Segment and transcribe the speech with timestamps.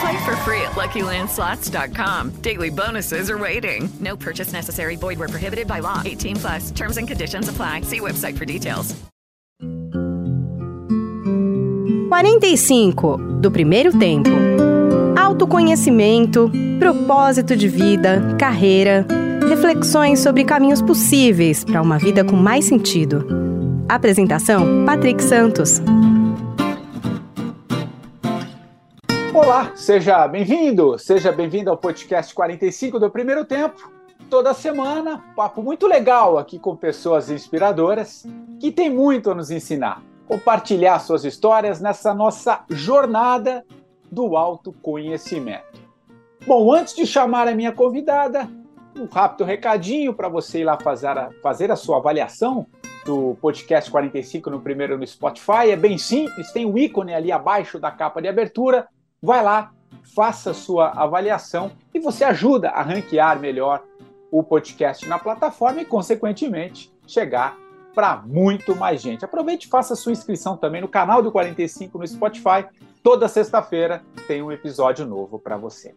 [0.00, 2.40] Play for free at LuckyLandSlots.com.
[2.42, 3.88] Daily bonuses are waiting.
[4.00, 4.96] No purchase necessary.
[4.96, 6.02] Void where prohibited by law.
[6.04, 6.70] 18 plus.
[6.70, 7.82] Terms and conditions apply.
[7.82, 8.94] See website for details.
[12.08, 14.30] 45 do primeiro tempo.
[15.16, 19.06] Autoconhecimento, propósito de vida, carreira,
[19.48, 23.26] reflexões sobre caminhos possíveis para uma vida com mais sentido.
[23.88, 25.80] Apresentação: Patrick Santos.
[29.48, 33.90] Olá, seja bem-vindo, seja bem-vindo ao podcast 45 do Primeiro Tempo.
[34.28, 38.26] Toda semana, papo muito legal aqui com pessoas inspiradoras
[38.60, 40.02] que têm muito a nos ensinar.
[40.26, 43.64] Compartilhar suas histórias nessa nossa jornada
[44.12, 45.80] do autoconhecimento.
[46.46, 48.46] Bom, antes de chamar a minha convidada,
[48.94, 52.66] um rápido recadinho para você ir lá fazer a, fazer a sua avaliação
[53.02, 55.70] do podcast 45 no primeiro no Spotify.
[55.70, 58.86] É bem simples, tem um ícone ali abaixo da capa de abertura
[59.22, 59.72] vai lá,
[60.14, 63.82] faça sua avaliação e você ajuda a ranquear melhor
[64.30, 67.56] o podcast na plataforma e, consequentemente, chegar
[67.94, 69.24] para muito mais gente.
[69.24, 72.66] Aproveite e faça sua inscrição também no canal do 45 no Spotify.
[73.02, 75.94] Toda sexta-feira tem um episódio novo para você.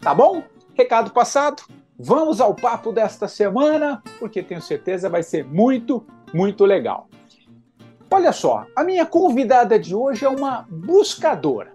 [0.00, 0.42] Tá bom?
[0.74, 1.62] Recado passado.
[1.98, 7.08] Vamos ao papo desta semana, porque tenho certeza vai ser muito, muito legal.
[8.10, 11.74] Olha só, a minha convidada de hoje é uma buscadora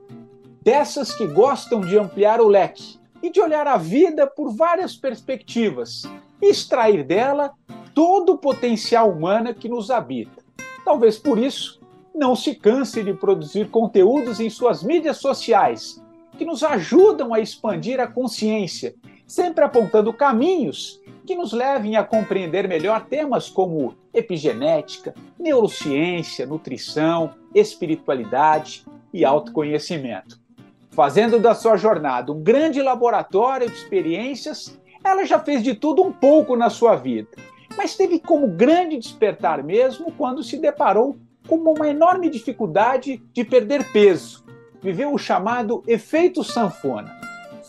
[0.69, 6.03] dessas que gostam de ampliar o leque e de olhar a vida por várias perspectivas
[6.39, 7.51] e extrair dela
[7.95, 10.43] todo o potencial humano que nos habita.
[10.85, 11.81] Talvez por isso
[12.13, 15.99] não se canse de produzir conteúdos em suas mídias sociais
[16.37, 18.93] que nos ajudam a expandir a consciência,
[19.25, 28.85] sempre apontando caminhos que nos levem a compreender melhor temas como epigenética, neurociência, nutrição, espiritualidade
[29.11, 30.38] e autoconhecimento
[30.99, 36.11] fazendo da sua jornada um grande laboratório de experiências, ela já fez de tudo um
[36.11, 37.29] pouco na sua vida,
[37.77, 41.17] mas teve como grande despertar mesmo quando se deparou
[41.47, 44.43] com uma enorme dificuldade de perder peso.
[44.81, 47.17] Viveu o chamado efeito sanfona.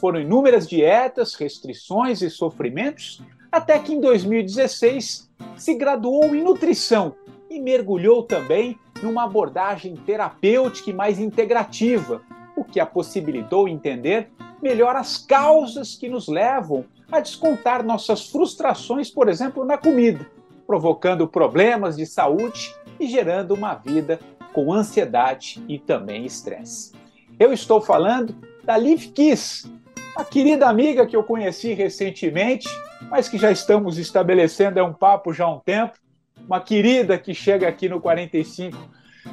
[0.00, 7.14] Foram inúmeras dietas, restrições e sofrimentos, até que em 2016 se graduou em nutrição
[7.48, 12.22] e mergulhou também numa abordagem terapêutica e mais integrativa,
[12.56, 14.30] o que a possibilitou entender
[14.62, 20.26] melhor as causas que nos levam a descontar nossas frustrações, por exemplo, na comida,
[20.66, 24.20] provocando problemas de saúde e gerando uma vida
[24.52, 26.92] com ansiedade e também estresse.
[27.38, 29.70] Eu estou falando da Liv Kiss,
[30.14, 32.68] a querida amiga que eu conheci recentemente,
[33.08, 35.98] mas que já estamos estabelecendo é um papo já há um tempo,
[36.46, 38.76] uma querida que chega aqui no 45.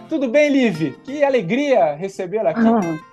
[0.09, 0.97] Tudo bem, Liv?
[1.03, 2.61] Que alegria recebê-la aqui.
[2.61, 3.07] Ah.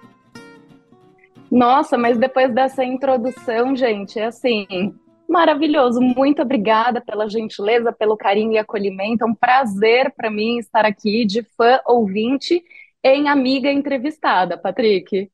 [1.50, 4.94] Nossa, mas depois dessa introdução, gente, é assim,
[5.28, 6.00] maravilhoso.
[6.00, 9.24] Muito obrigada pela gentileza, pelo carinho e acolhimento.
[9.24, 12.62] É um prazer para mim estar aqui de fã ouvinte
[13.02, 15.30] em amiga entrevistada, Patrick.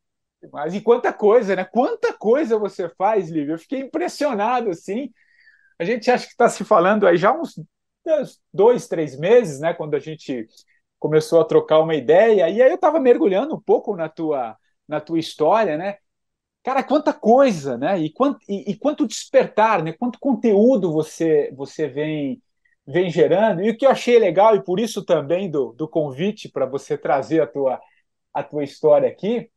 [0.50, 1.64] Mas e quanta coisa, né?
[1.64, 3.52] Quanta coisa você faz, Lívia.
[3.52, 5.10] Eu fiquei impressionado, assim.
[5.78, 7.60] A gente acha que está se falando aí já uns
[8.52, 9.74] dois, três meses, né?
[9.74, 10.46] Quando a gente
[11.00, 12.48] começou a trocar uma ideia.
[12.48, 14.56] E aí eu estava mergulhando um pouco na tua,
[14.86, 15.96] na tua história, né?
[16.62, 17.98] Cara, quanta coisa, né?
[17.98, 19.92] E quanto, e, e quanto despertar, né?
[19.94, 22.42] Quanto conteúdo você você vem
[22.86, 23.62] vem gerando.
[23.62, 26.98] E o que eu achei legal, e por isso também do, do convite para você
[26.98, 27.80] trazer a tua,
[28.34, 29.50] a tua história aqui,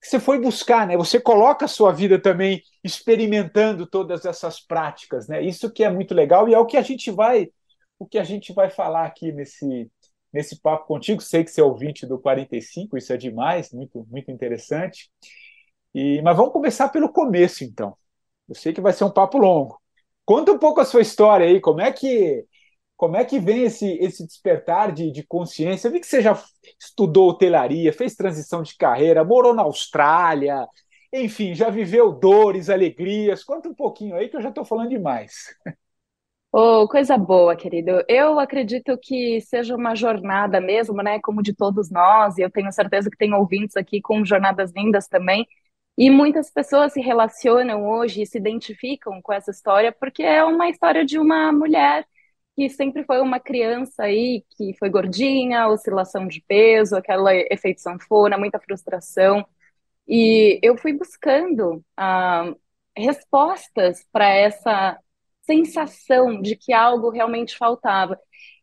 [0.00, 0.96] que você foi buscar, né?
[0.96, 5.42] Você coloca a sua vida também experimentando todas essas práticas, né?
[5.42, 7.50] Isso que é muito legal e é o que a gente vai
[7.98, 9.90] o que a gente vai falar aqui nesse
[10.32, 11.20] nesse papo contigo.
[11.20, 15.10] Sei que você é ouvinte do 45, isso é demais, muito muito interessante.
[15.94, 17.96] E mas vamos começar pelo começo então.
[18.48, 19.80] Eu sei que vai ser um papo longo.
[20.24, 22.46] Conta um pouco a sua história aí, como é que
[22.96, 25.88] como é que vem esse, esse despertar de, de consciência?
[25.88, 26.38] Eu vi que você já
[26.78, 30.68] estudou hotelaria, fez transição de carreira, morou na Austrália,
[31.12, 33.42] enfim, já viveu dores, alegrias.
[33.42, 35.54] Conta um pouquinho aí que eu já estou falando demais.
[36.52, 38.02] Oh, coisa boa, querido.
[38.08, 41.20] Eu acredito que seja uma jornada mesmo, né?
[41.20, 45.06] Como de todos nós, e eu tenho certeza que tem ouvintes aqui com jornadas lindas
[45.06, 45.46] também.
[45.96, 50.68] E muitas pessoas se relacionam hoje e se identificam com essa história, porque é uma
[50.68, 52.04] história de uma mulher
[52.56, 58.36] que sempre foi uma criança aí que foi gordinha, oscilação de peso, aquela efeito sanfona,
[58.38, 59.46] muita frustração.
[60.08, 62.52] E eu fui buscando ah,
[62.96, 64.98] respostas para essa
[65.42, 68.18] sensação de que algo realmente faltava.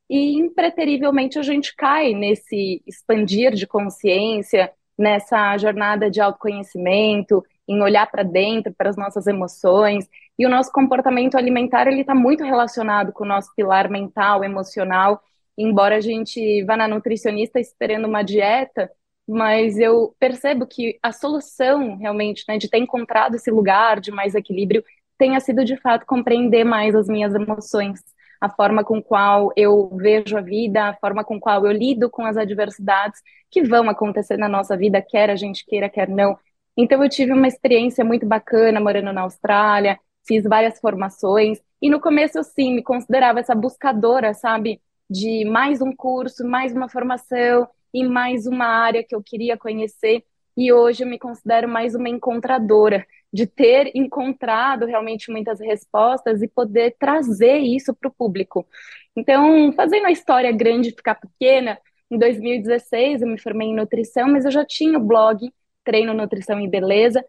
[0.09, 8.09] E impreterivelmente a gente cai nesse expandir de consciência, nessa jornada de autoconhecimento, em olhar
[8.09, 10.07] para dentro, para as nossas emoções.
[10.39, 15.21] E o nosso comportamento alimentar ele está muito relacionado com o nosso pilar mental, emocional.
[15.57, 18.89] Embora a gente vá na nutricionista esperando uma dieta,
[19.27, 24.35] mas eu percebo que a solução realmente, né, de ter encontrado esse lugar de mais
[24.35, 24.83] equilíbrio,
[25.17, 28.01] tenha sido de fato compreender mais as minhas emoções,
[28.39, 32.23] a forma com qual eu vejo a vida, a forma com qual eu lido com
[32.25, 36.37] as adversidades que vão acontecer na nossa vida, quer a gente queira, quer não.
[36.75, 41.99] Então eu tive uma experiência muito bacana morando na Austrália, fiz várias formações e no
[41.99, 47.67] começo eu sim me considerava essa buscadora, sabe, de mais um curso, mais uma formação
[47.93, 50.23] e mais uma área que eu queria conhecer.
[50.55, 56.47] E hoje eu me considero mais uma encontradora, de ter encontrado realmente muitas respostas e
[56.47, 58.67] poder trazer isso para o público.
[59.15, 61.77] Então, fazendo a história grande ficar pequena,
[62.09, 65.51] em 2016 eu me formei em nutrição, mas eu já tinha o blog
[65.83, 67.23] treino, nutrição e beleza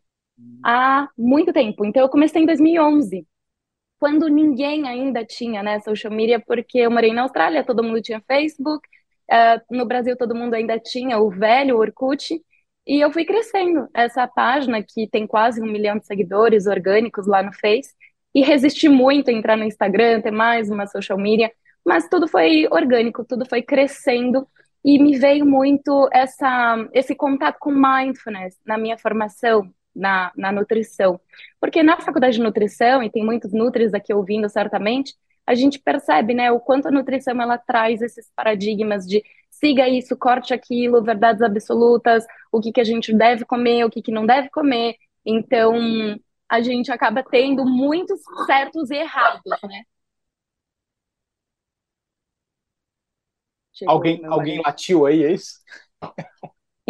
[0.64, 1.84] há muito tempo.
[1.84, 3.26] Então, eu comecei em 2011,
[3.98, 8.22] quando ninguém ainda tinha, né, social media, porque eu morei na Austrália, todo mundo tinha
[8.26, 8.86] Facebook,
[9.30, 12.40] uh, no Brasil todo mundo ainda tinha o velho Orkut,
[12.88, 17.42] e eu fui crescendo essa página que tem quase um milhão de seguidores orgânicos lá
[17.42, 17.94] no Face,
[18.34, 21.52] e resisti muito a entrar no Instagram, ter mais uma social media,
[21.84, 24.46] mas tudo foi orgânico, tudo foi crescendo.
[24.84, 31.20] E me veio muito essa, esse contato com mindfulness na minha formação na, na nutrição.
[31.60, 35.14] Porque na faculdade de nutrição, e tem muitos nutris aqui ouvindo certamente,
[35.46, 39.22] a gente percebe né, o quanto a nutrição ela traz esses paradigmas de
[39.58, 44.02] siga isso, corte aquilo, verdades absolutas, o que, que a gente deve comer, o que,
[44.02, 44.96] que não deve comer.
[45.24, 45.74] Então,
[46.48, 49.82] a gente acaba tendo muitos certos e errados, né?
[53.72, 55.60] Chegou alguém alguém latiu aí, é isso?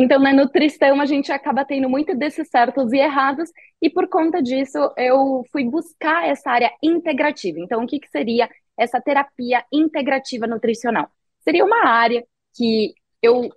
[0.00, 3.50] Então, na nutrição, a gente acaba tendo muito desses certos e errados,
[3.82, 7.58] e por conta disso, eu fui buscar essa área integrativa.
[7.58, 11.10] Então, o que, que seria essa terapia integrativa nutricional?
[11.40, 12.24] Seria uma área
[12.58, 13.48] que eu,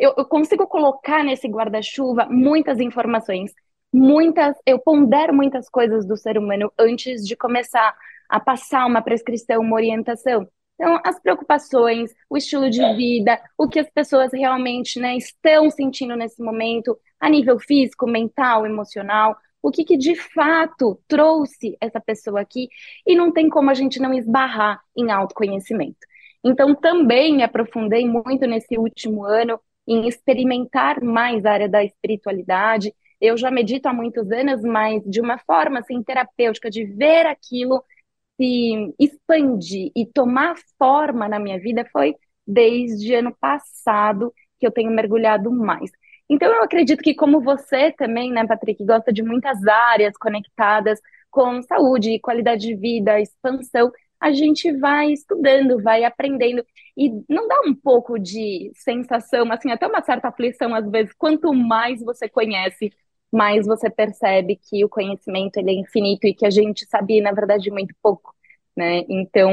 [0.00, 3.52] eu, consigo colocar nesse guarda-chuva muitas informações,
[3.92, 7.96] muitas, eu pondero muitas coisas do ser humano antes de começar
[8.28, 10.48] a passar uma prescrição, uma orientação.
[10.74, 16.14] Então, as preocupações, o estilo de vida, o que as pessoas realmente né, estão sentindo
[16.16, 22.40] nesse momento, a nível físico, mental, emocional, o que, que de fato trouxe essa pessoa
[22.40, 22.68] aqui,
[23.06, 25.98] e não tem como a gente não esbarrar em autoconhecimento.
[26.48, 32.94] Então, também me aprofundei muito nesse último ano em experimentar mais a área da espiritualidade.
[33.20, 37.82] Eu já medito há muitos anos, mas de uma forma assim, terapêutica, de ver aquilo
[38.40, 42.14] se expandir e tomar forma na minha vida foi
[42.46, 45.90] desde ano passado que eu tenho mergulhado mais.
[46.28, 51.00] Então eu acredito que como você também, né, Patrick, gosta de muitas áreas conectadas
[51.30, 56.64] com saúde, qualidade de vida, expansão, a gente vai estudando, vai aprendendo
[56.96, 61.52] e não dá um pouco de sensação, assim, até uma certa aflição às vezes, quanto
[61.52, 62.90] mais você conhece
[63.32, 67.32] mais você percebe que o conhecimento ele é infinito e que a gente sabia, na
[67.32, 68.34] verdade, muito pouco,
[68.76, 69.04] né?
[69.08, 69.52] Então,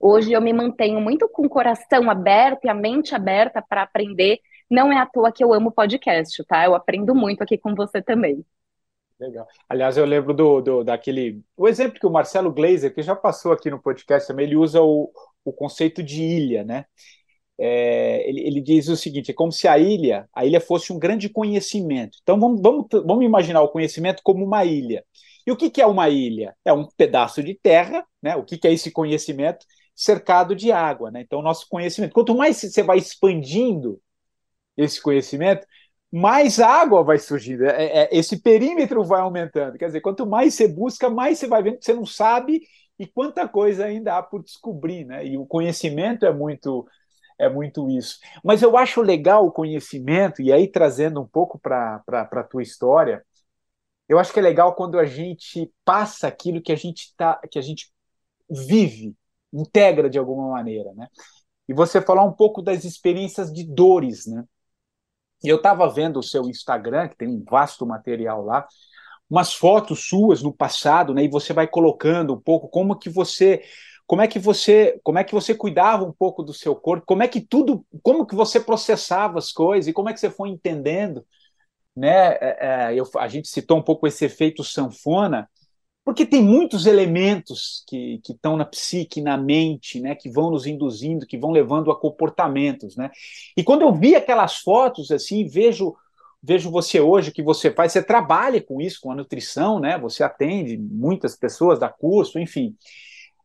[0.00, 4.40] hoje eu me mantenho muito com o coração aberto e a mente aberta para aprender.
[4.70, 6.64] Não é à toa que eu amo podcast, tá?
[6.64, 8.44] Eu aprendo muito aqui com você também.
[9.18, 9.46] Legal.
[9.68, 11.42] Aliás, eu lembro do, do, daquele.
[11.56, 14.82] O exemplo que o Marcelo Gleiser, que já passou aqui no podcast também, ele usa
[14.82, 15.10] o,
[15.44, 16.84] o conceito de ilha, né?
[17.58, 20.98] É, ele, ele, diz o seguinte: é como se a ilha, a ilha fosse um
[20.98, 22.18] grande conhecimento.
[22.22, 25.04] Então vamos, vamos, vamos imaginar o conhecimento como uma ilha.
[25.46, 26.54] E o que, que é uma ilha?
[26.64, 28.36] É um pedaço de terra, né?
[28.36, 29.64] O que, que é esse conhecimento?
[29.94, 31.22] Cercado de água, né?
[31.22, 32.12] Então, nosso conhecimento.
[32.12, 33.98] Quanto mais você vai expandindo
[34.76, 35.66] esse conhecimento,
[36.16, 37.64] mais água vai surgindo.
[37.66, 39.76] É, é, esse perímetro vai aumentando.
[39.76, 42.62] Quer dizer, quanto mais você busca, mais você vai vendo que você não sabe
[42.98, 45.26] e quanta coisa ainda há por descobrir, né?
[45.26, 46.86] E o conhecimento é muito
[47.38, 48.18] é muito isso.
[48.42, 53.22] Mas eu acho legal o conhecimento, e aí trazendo um pouco para a tua história,
[54.08, 57.58] eu acho que é legal quando a gente passa aquilo que a gente tá, que
[57.58, 57.92] a gente
[58.48, 59.14] vive,
[59.52, 61.08] integra de alguma maneira, né?
[61.68, 64.42] E você falar um pouco das experiências de dores, né?
[65.44, 68.66] E eu estava vendo o seu Instagram, que tem um vasto material lá,
[69.28, 71.24] umas fotos suas no passado, né?
[71.24, 73.62] E você vai colocando um pouco como que você
[74.06, 77.24] como é que você como é que você cuidava um pouco do seu corpo como
[77.24, 80.48] é que tudo como que você processava as coisas e como é que você foi
[80.48, 81.26] entendendo
[81.94, 85.48] né é, é, eu, a gente citou um pouco esse efeito sanfona
[86.06, 91.26] porque tem muitos elementos que, estão na psique, na mente, né, que vão nos induzindo,
[91.26, 93.10] que vão levando a comportamentos, né?
[93.56, 95.96] E quando eu vi aquelas fotos assim, vejo
[96.40, 99.98] vejo você hoje que você faz, você trabalha com isso, com a nutrição, né?
[99.98, 102.76] Você atende muitas pessoas, dá curso, enfim.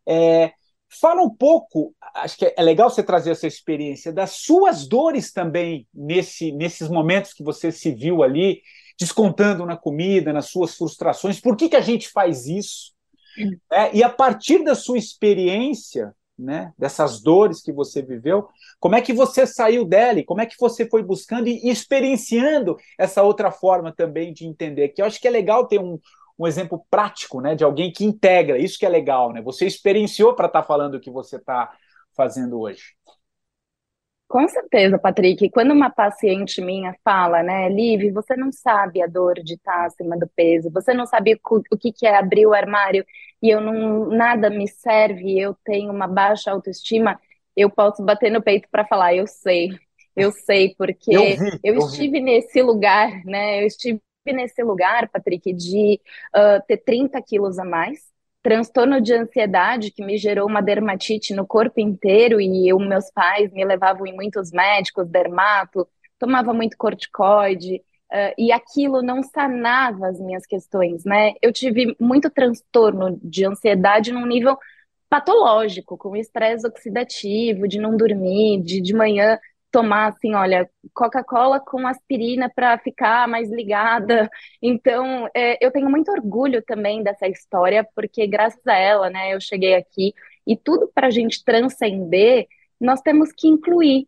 [0.08, 0.52] É,
[0.88, 5.88] fala um pouco, acho que é legal você trazer essa experiência das suas dores também
[5.92, 8.62] nesse, nesses momentos que você se viu ali,
[9.00, 11.40] descontando na comida, nas suas frustrações.
[11.40, 12.94] Por que, que a gente faz isso?
[13.72, 18.48] É, e a partir da sua experiência, né, dessas dores que você viveu,
[18.80, 20.24] como é que você saiu dela?
[20.26, 24.90] Como é que você foi buscando e experienciando essa outra forma também de entender?
[24.90, 26.00] Que eu acho que é legal ter um,
[26.38, 28.58] um exemplo prático, né, de alguém que integra.
[28.58, 29.42] Isso que é legal, né?
[29.42, 31.72] Você experienciou para estar tá falando o que você está
[32.16, 32.96] fazendo hoje.
[34.32, 35.50] Com certeza, Patrick.
[35.50, 40.18] Quando uma paciente minha fala, né, Liv, você não sabe a dor de estar acima
[40.18, 43.06] do peso, você não sabe o que é abrir o armário
[43.44, 47.20] e eu não nada me serve, eu tenho uma baixa autoestima,
[47.58, 49.78] eu posso bater no peito para falar, eu sei,
[50.16, 52.22] eu sei, porque eu, vi, eu, eu estive vi.
[52.22, 53.62] nesse lugar, né?
[53.62, 56.00] Eu estive nesse lugar, Patrick, de
[56.34, 58.00] uh, ter 30 quilos a mais,
[58.42, 63.52] transtorno de ansiedade que me gerou uma dermatite no corpo inteiro e eu, meus pais
[63.52, 67.78] me levavam em muitos médicos, dermato, tomava muito corticoide,
[68.12, 71.34] uh, e aquilo não sanava as minhas questões, né?
[71.42, 74.58] Eu tive muito transtorno de ansiedade num nível
[75.10, 79.38] patológico, com estresse oxidativo, de não dormir, de de manhã
[79.72, 84.30] tomar assim, olha, Coca-Cola com aspirina para ficar mais ligada.
[84.62, 89.42] Então, é, eu tenho muito orgulho também dessa história, porque graças a ela, né, eu
[89.42, 90.14] cheguei aqui
[90.46, 92.48] e tudo para a gente transcender,
[92.80, 94.08] nós temos que incluir.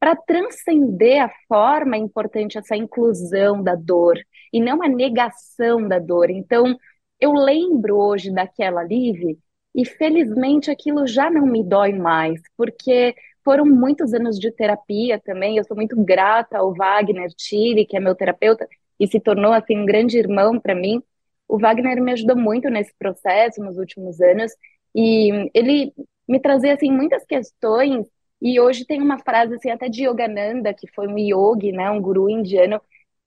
[0.00, 4.16] Para transcender a forma, é importante essa inclusão da dor
[4.52, 6.30] e não a negação da dor.
[6.30, 6.78] Então,
[7.20, 9.38] eu lembro hoje daquela Liv
[9.74, 13.14] e felizmente aquilo já não me dói mais, porque
[13.48, 15.56] foram muitos anos de terapia também.
[15.56, 18.68] Eu sou muito grata ao Wagner Chile, que é meu terapeuta
[19.00, 21.02] e se tornou assim um grande irmão para mim.
[21.48, 24.52] O Wagner me ajudou muito nesse processo nos últimos anos
[24.94, 25.94] e ele
[26.28, 28.06] me trazia assim muitas questões
[28.42, 32.02] e hoje tem uma frase assim até de Yogananda, que foi um yogi, né, um
[32.02, 32.78] guru indiano,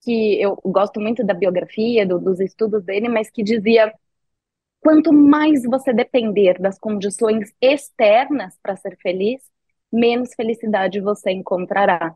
[0.04, 3.92] que eu gosto muito da biografia, do, dos estudos dele, mas que dizia
[4.82, 9.51] quanto mais você depender das condições externas para ser feliz,
[9.92, 12.16] menos felicidade você encontrará.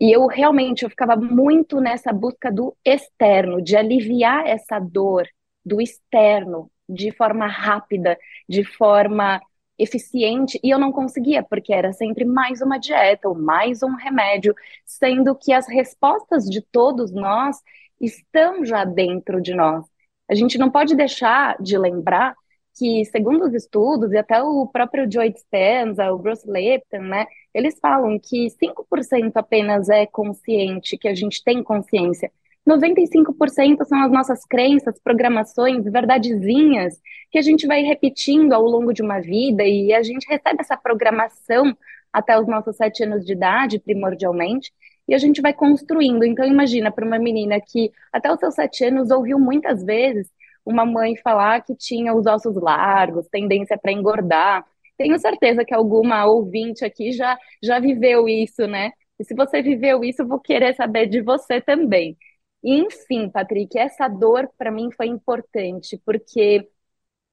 [0.00, 5.26] E eu realmente eu ficava muito nessa busca do externo, de aliviar essa dor
[5.64, 9.40] do externo de forma rápida, de forma
[9.78, 14.54] eficiente, e eu não conseguia, porque era sempre mais uma dieta ou mais um remédio,
[14.84, 17.56] sendo que as respostas de todos nós
[18.00, 19.84] estão já dentro de nós.
[20.28, 22.34] A gente não pode deixar de lembrar
[22.76, 27.78] que, segundo os estudos, e até o próprio Joe Dispenza, o Bruce Lipton, né, eles
[27.80, 32.30] falam que 5% apenas é consciente, que a gente tem consciência.
[32.68, 39.02] 95% são as nossas crenças, programações, verdadezinhas, que a gente vai repetindo ao longo de
[39.02, 41.76] uma vida e a gente recebe essa programação
[42.12, 44.72] até os nossos sete anos de idade, primordialmente,
[45.08, 46.24] e a gente vai construindo.
[46.24, 50.28] Então, imagina para uma menina que até os seus sete anos ouviu muitas vezes
[50.66, 54.66] uma mãe falar que tinha os ossos largos, tendência para engordar.
[54.98, 58.92] Tenho certeza que alguma ouvinte aqui já, já viveu isso, né?
[59.18, 62.16] E se você viveu isso, eu vou querer saber de você também.
[62.62, 66.68] enfim, Patrick, essa dor para mim foi importante, porque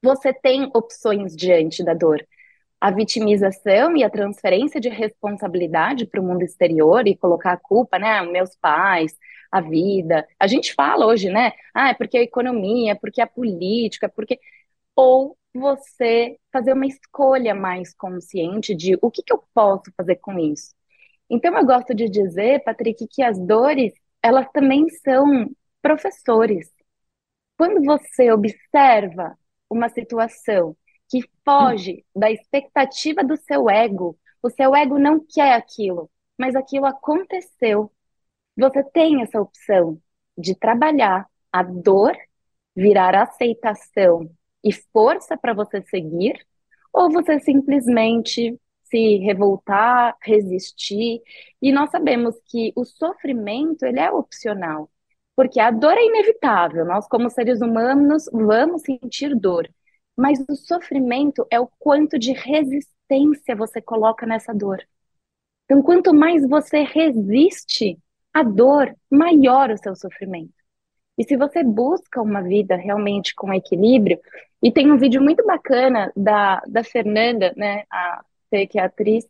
[0.04, 2.26] você tem opções diante da dor.
[2.82, 7.98] A vitimização e a transferência de responsabilidade para o mundo exterior e colocar a culpa,
[8.00, 9.18] né, meus pais,
[9.54, 10.28] a vida.
[10.40, 11.54] A gente fala hoje, né?
[11.74, 14.40] Ah, é porque a economia, é porque a política, é porque
[14.96, 20.40] ou você fazer uma escolha mais consciente de o que, que eu posso fazer com
[20.40, 20.76] isso.
[21.30, 23.94] Então, eu gosto de dizer, Patrick, que as dores,
[24.24, 25.50] elas também são
[25.82, 26.72] professores.
[27.58, 29.38] Quando você observa
[29.70, 30.76] uma situação
[31.10, 36.88] que foge da expectativa do seu ego, o seu ego não quer aquilo, mas aquilo
[36.88, 37.92] aconteceu.
[38.58, 40.00] Você tem essa opção
[40.38, 42.16] de trabalhar a dor,
[42.76, 44.30] virar aceitação
[44.64, 46.46] e força para você seguir,
[46.94, 51.22] ou você simplesmente se revoltar, resistir.
[51.62, 54.90] E nós sabemos que o sofrimento ele é opcional,
[55.36, 56.86] porque a dor é inevitável.
[56.86, 59.68] Nós, como seres humanos, vamos sentir dor.
[60.16, 64.80] Mas o sofrimento é o quanto de resistência você coloca nessa dor.
[65.66, 67.98] Então, quanto mais você resiste
[68.34, 70.54] à dor, maior o seu sofrimento.
[71.18, 74.20] E se você busca uma vida realmente com equilíbrio,
[74.62, 78.24] e tem um vídeo muito bacana da, da Fernanda, né, a
[78.70, 79.26] que é atriz,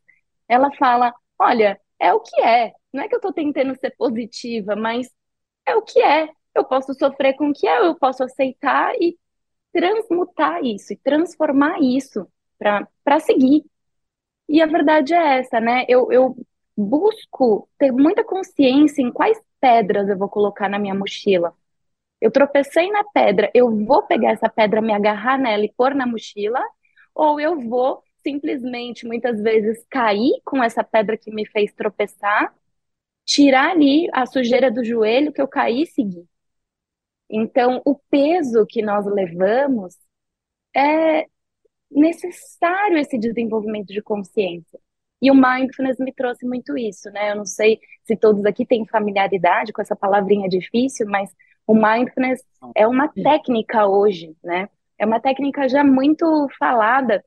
[0.47, 2.73] ela fala: olha, é o que é.
[2.91, 5.09] Não é que eu estou tentando ser positiva, mas
[5.65, 6.29] é o que é.
[6.53, 9.17] Eu posso sofrer com o que é, eu posso aceitar e
[9.71, 12.27] transmutar isso, e transformar isso
[12.59, 13.65] para seguir.
[14.47, 15.85] E a verdade é essa, né?
[15.87, 16.37] Eu, eu
[16.77, 21.53] busco ter muita consciência em quais pedras eu vou colocar na minha mochila.
[22.21, 26.07] Eu tropecei na pedra, eu vou pegar essa pedra, me agarrar nela e pôr na
[26.07, 26.61] mochila,
[27.13, 32.53] ou eu vou simplesmente, muitas vezes, cair com essa pedra que me fez tropeçar,
[33.25, 36.25] tirar ali a sujeira do joelho que eu caí e seguir.
[37.29, 39.97] Então, o peso que nós levamos
[40.75, 41.27] é
[41.91, 44.79] necessário esse desenvolvimento de consciência.
[45.23, 47.31] E o mindfulness me trouxe muito isso, né?
[47.31, 51.33] Eu não sei se todos aqui têm familiaridade com essa palavrinha difícil, mas
[51.65, 52.43] o mindfulness
[52.75, 54.67] é uma técnica hoje, né?
[54.99, 56.25] É uma técnica já muito
[56.59, 57.23] falada.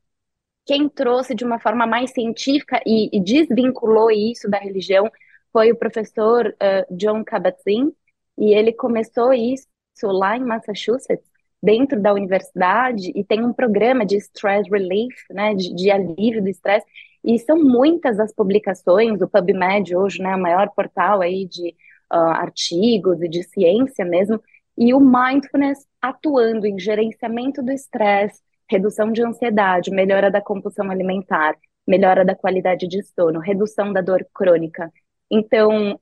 [0.67, 5.11] Quem trouxe de uma forma mais científica e, e desvinculou isso da religião
[5.51, 7.93] foi o professor uh, John Kabat-Zinn,
[8.37, 9.67] e ele começou isso
[10.03, 11.25] lá em Massachusetts,
[11.63, 16.51] dentro da universidade, e tem um programa de stress relief, né, de, de alívio do
[16.51, 16.85] estresse,
[17.27, 21.71] e são muitas as publicações, o PubMed hoje, né, o maior portal aí de
[22.12, 24.41] uh, artigos e de ciência mesmo,
[24.79, 31.57] e o mindfulness atuando em gerenciamento do estresse, redução de ansiedade, melhora da compulsão alimentar,
[31.85, 34.93] melhora da qualidade de sono, redução da dor crônica.
[35.29, 35.99] Então,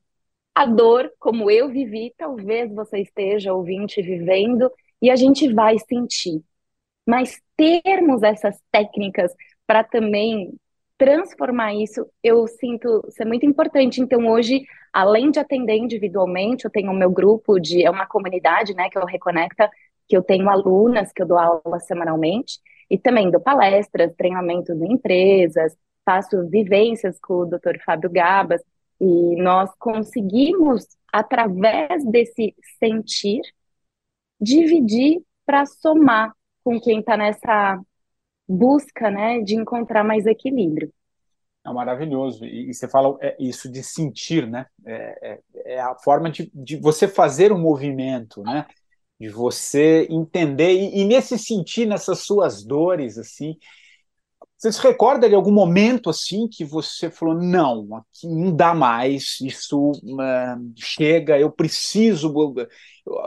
[0.54, 6.42] a dor, como eu vivi, talvez você esteja ouvinte vivendo, e a gente vai sentir.
[7.06, 9.32] Mas termos essas técnicas
[9.66, 10.52] para também
[11.04, 14.00] transformar isso, eu sinto ser muito importante.
[14.00, 18.72] Então, hoje, além de atender individualmente, eu tenho o meu grupo de, é uma comunidade,
[18.74, 19.68] né, que eu reconecta,
[20.08, 24.94] que eu tenho alunas, que eu dou aula semanalmente, e também dou palestras, treinamentos em
[24.94, 27.78] empresas, faço vivências com o Dr.
[27.84, 28.62] Fábio Gabas,
[28.98, 33.42] e nós conseguimos, através desse sentir,
[34.40, 37.78] dividir para somar com quem está nessa
[38.48, 40.92] busca né, de encontrar mais equilíbrio.
[41.66, 42.44] É maravilhoso.
[42.44, 44.66] E, e você fala é, isso de sentir, né?
[44.86, 48.66] É, é, é a forma de, de, você fazer um movimento, né?
[49.18, 53.56] De você entender e, e, nesse sentir, nessas suas dores, assim.
[54.56, 59.36] Você se recorda de algum momento assim que você falou não, aqui não dá mais,
[59.42, 62.32] isso uh, chega, eu preciso.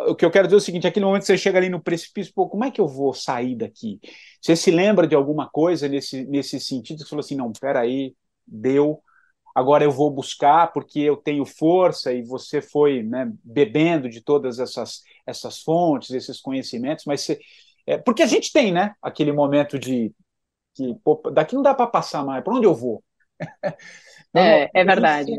[0.07, 1.81] O que eu quero dizer é o seguinte: aquele momento que você chega ali no
[1.81, 3.99] precipício, pô, como é que eu vou sair daqui?
[4.41, 6.99] Você se lembra de alguma coisa nesse, nesse sentido?
[6.99, 8.15] Você falou assim: não, peraí,
[8.47, 8.99] deu,
[9.57, 14.59] agora eu vou buscar porque eu tenho força e você foi né, bebendo de todas
[14.59, 17.39] essas, essas fontes, esses conhecimentos, mas você,
[17.85, 20.11] é, porque a gente tem, né, aquele momento de
[20.77, 23.03] que pô, daqui não dá para passar mais, para onde eu vou?
[24.33, 25.33] é, é verdade.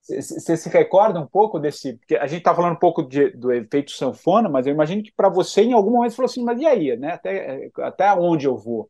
[0.00, 1.94] Você se recorda um pouco desse?
[1.94, 5.12] Porque a gente está falando um pouco de, do efeito sanfona, mas eu imagino que
[5.12, 6.96] para você, em algum momento, você falou assim: mas e aí?
[6.96, 7.12] Né?
[7.12, 8.88] Até, até onde eu vou?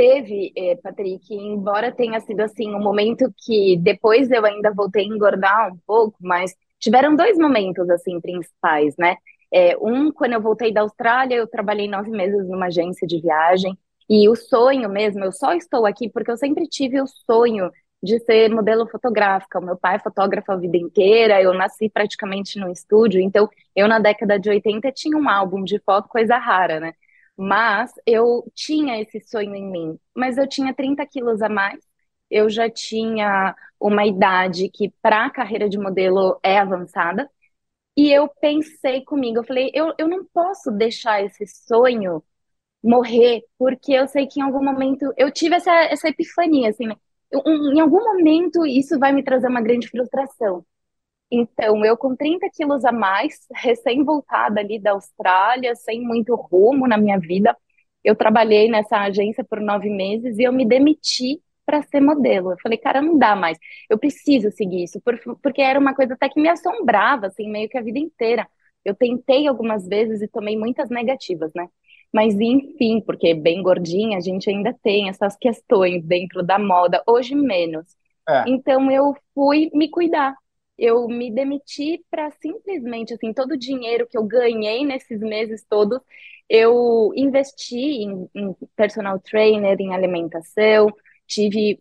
[0.00, 5.06] teve, é, Patrick, embora tenha sido assim um momento que depois eu ainda voltei a
[5.06, 9.16] engordar um pouco, mas tiveram dois momentos assim principais, né?
[9.52, 13.76] É, um, quando eu voltei da Austrália, eu trabalhei nove meses numa agência de viagem
[14.10, 17.70] e o sonho mesmo, eu só estou aqui porque eu sempre tive o sonho
[18.02, 19.60] de ser modelo fotográfica.
[19.60, 23.86] O meu pai é fotógrafo a vida inteira, eu nasci praticamente no estúdio, então eu
[23.88, 26.92] na década de 80 tinha um álbum de foto, coisa rara, né?
[27.36, 31.80] Mas eu tinha esse sonho em mim, mas eu tinha 30 quilos a mais,
[32.30, 37.30] eu já tinha uma idade que para a carreira de modelo é avançada,
[37.96, 42.22] e eu pensei comigo, eu falei, eu, eu não posso deixar esse sonho
[42.82, 46.96] morrer, porque eu sei que em algum momento eu tive essa, essa epifania, assim, né?
[47.30, 50.64] Eu, em algum momento isso vai me trazer uma grande frustração.
[51.30, 56.98] Então, eu com 30 quilos a mais, recém-voltada ali da Austrália, sem muito rumo na
[56.98, 57.56] minha vida,
[58.02, 62.52] eu trabalhei nessa agência por nove meses e eu me demiti para ser modelo.
[62.52, 63.58] Eu falei, cara, não dá mais.
[63.88, 65.00] Eu preciso seguir isso,
[65.42, 68.48] porque era uma coisa até que me assombrava, assim, meio que a vida inteira.
[68.84, 71.68] Eu tentei algumas vezes e tomei muitas negativas, né?
[72.12, 77.34] Mas enfim, porque bem gordinha, a gente ainda tem essas questões dentro da moda, hoje
[77.34, 77.86] menos.
[78.28, 78.44] É.
[78.46, 80.34] Então eu fui me cuidar.
[80.76, 86.00] Eu me demiti para simplesmente, assim, todo o dinheiro que eu ganhei nesses meses todos,
[86.48, 90.88] eu investi em, em personal trainer, em alimentação,
[91.26, 91.80] tive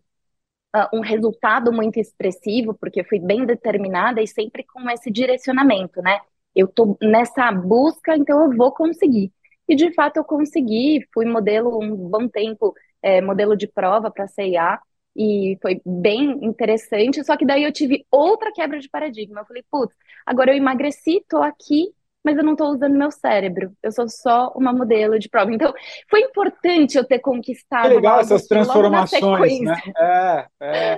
[0.75, 6.19] uh, um resultado muito expressivo, porque fui bem determinada e sempre com esse direcionamento, né?
[6.55, 9.31] Eu tô nessa busca, então eu vou conseguir.
[9.69, 14.23] E de fato eu consegui, fui modelo um bom tempo, é, modelo de prova para
[14.25, 14.79] a CIA,
[15.15, 17.23] e foi bem interessante.
[17.23, 19.41] Só que daí eu tive outra quebra de paradigma.
[19.41, 19.93] Eu falei, putz,
[20.25, 23.71] agora eu emagreci, tô aqui, mas eu não estou usando meu cérebro.
[23.81, 25.53] Eu sou só uma modelo de prova.
[25.53, 25.73] Então,
[26.09, 27.89] foi importante eu ter conquistado.
[27.89, 29.75] Que legal essas transformações, né?
[29.97, 30.97] É, é.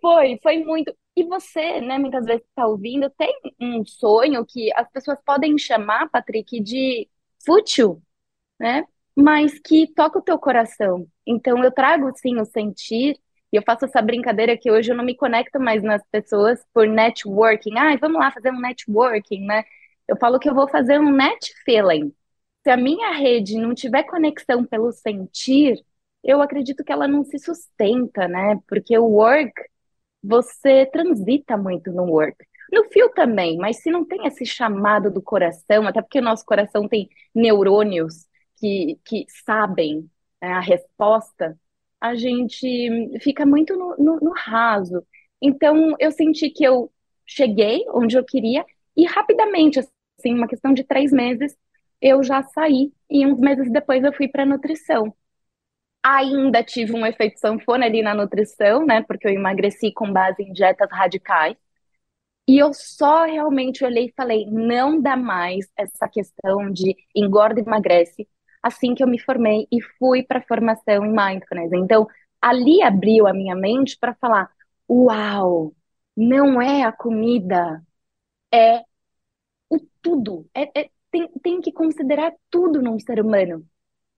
[0.00, 0.94] Foi, foi muito.
[1.16, 6.08] E você, né, muitas vezes está ouvindo, tem um sonho que as pessoas podem chamar,
[6.10, 7.06] Patrick, de
[7.44, 8.02] fútil,
[8.60, 8.84] né?
[9.16, 11.06] Mas que toca o teu coração.
[11.26, 13.18] Então eu trago sim o sentir
[13.52, 16.86] e eu faço essa brincadeira que hoje eu não me conecto mais nas pessoas por
[16.88, 17.76] networking.
[17.78, 19.64] Ah, vamos lá fazer um networking, né?
[20.08, 22.12] Eu falo que eu vou fazer um net feeling.
[22.64, 25.76] Se a minha rede não tiver conexão pelo sentir,
[26.22, 28.58] eu acredito que ela não se sustenta, né?
[28.68, 29.52] Porque o work,
[30.22, 32.36] você transita muito no work.
[32.72, 36.44] No fio também, mas se não tem esse chamado do coração, até porque o nosso
[36.46, 38.26] coração tem neurônios
[38.58, 41.58] que, que sabem né, a resposta,
[42.00, 45.06] a gente fica muito no, no, no raso.
[45.40, 46.90] Então, eu senti que eu
[47.26, 48.64] cheguei onde eu queria
[48.96, 51.56] e rapidamente, assim, uma questão de três meses,
[52.00, 55.14] eu já saí e uns meses depois eu fui para nutrição.
[56.04, 59.02] Ainda tive um efeito sanfona ali na nutrição, né?
[59.02, 61.56] Porque eu emagreci com base em dietas radicais.
[62.48, 67.62] E eu só realmente olhei e falei: não dá mais essa questão de engorda e
[67.62, 68.28] emagrece.
[68.62, 71.72] Assim que eu me formei e fui para a formação em mindfulness.
[71.72, 72.06] Então,
[72.40, 74.50] ali abriu a minha mente para falar:
[74.88, 75.74] uau,
[76.16, 77.82] não é a comida,
[78.52, 78.82] é
[79.70, 80.48] o tudo.
[80.54, 83.66] É, é, tem, tem que considerar tudo num ser humano.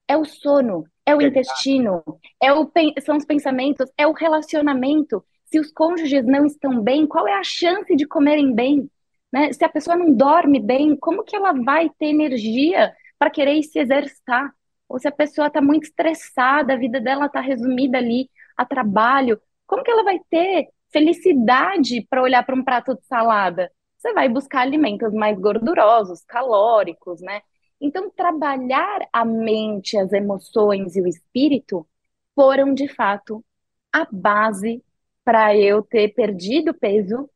[0.07, 2.03] É o sono, é o intestino,
[2.41, 2.71] é o,
[3.03, 7.43] são os pensamentos, é o relacionamento se os cônjuges não estão bem, qual é a
[7.43, 8.89] chance de comerem bem?
[9.31, 9.51] Né?
[9.53, 13.79] Se a pessoa não dorme bem, como que ela vai ter energia para querer se
[13.79, 14.53] exercitar?
[14.87, 19.39] Ou se a pessoa está muito estressada, a vida dela está resumida ali a trabalho,
[19.65, 23.71] como que ela vai ter felicidade para olhar para um prato de salada?
[23.97, 27.41] Você vai buscar alimentos mais gordurosos, calóricos, né?
[27.81, 31.87] Então, trabalhar a mente, as emoções e o espírito
[32.35, 33.43] foram, de fato,
[33.91, 34.83] a base
[35.25, 37.29] para eu ter perdido peso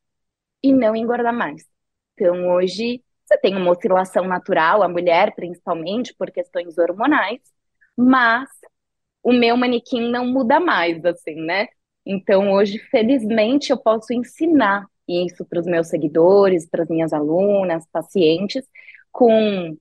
[0.63, 1.65] e não engordar mais.
[2.13, 7.41] Então, hoje, você tem uma oscilação natural, a mulher principalmente, por questões hormonais,
[7.97, 8.49] mas
[9.23, 11.67] o meu manequim não muda mais, assim, né?
[12.05, 17.85] Então, hoje, felizmente, eu posso ensinar isso para os meus seguidores, para as minhas alunas,
[17.91, 18.65] pacientes,
[19.11, 19.77] com,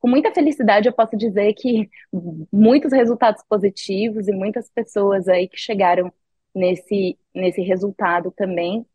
[0.00, 1.90] com muita felicidade eu posso dizer que
[2.52, 6.12] muitos resultados positivos e muitas pessoas aí que chegaram
[6.54, 8.86] nesse, nesse resultado também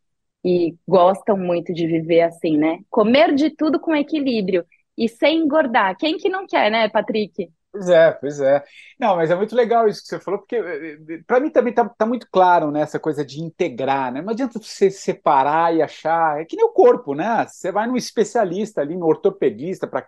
[0.44, 2.78] e gostam muito de viver assim, né?
[2.88, 4.64] Comer de tudo com equilíbrio
[4.96, 5.96] e sem engordar.
[5.96, 7.50] Quem que não quer, né, Patrick?
[7.72, 8.64] Pois é, pois é.
[8.98, 11.72] Não, mas é muito legal isso que você falou, porque eh, eh, para mim também
[11.72, 14.20] tá, tá, muito claro né, essa coisa de integrar, né?
[14.20, 16.40] Não adianta você separar e achar.
[16.40, 17.46] É que nem o corpo, né?
[17.46, 20.04] Você vai num especialista ali, no ortopedista, para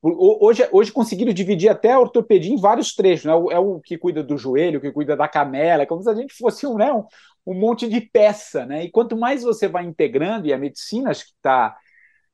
[0.00, 3.32] Hoje, hoje conseguiram dividir até a ortopedia em vários trechos, né?
[3.32, 6.14] É o que cuida do joelho, o que cuida da canela, é como se a
[6.14, 7.04] gente fosse um, né, um,
[7.44, 8.84] um monte de peça, né?
[8.84, 11.76] E quanto mais você vai integrando, e a medicina acho que está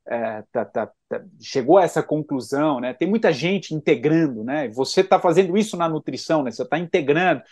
[0.07, 2.93] é, tá, tá, tá, chegou a essa conclusão, né?
[2.93, 4.69] Tem muita gente integrando, né?
[4.69, 6.51] Você está fazendo isso na nutrição, né?
[6.51, 7.43] Você está integrando.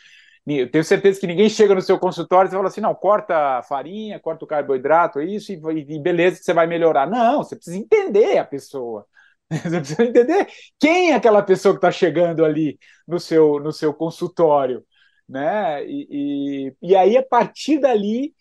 [0.46, 3.62] eu tenho certeza que ninguém chega no seu consultório e fala assim, não, corta a
[3.62, 5.57] farinha, corta o carboidrato, isso, e,
[5.88, 7.09] e beleza, você vai melhorar.
[7.09, 9.07] Não, você precisa entender a pessoa.
[9.62, 10.47] Você precisa entender
[10.79, 14.85] quem é aquela pessoa que está chegando ali no seu, no seu consultório.
[15.29, 15.85] Né?
[15.87, 18.35] E, e, e aí, a partir dali,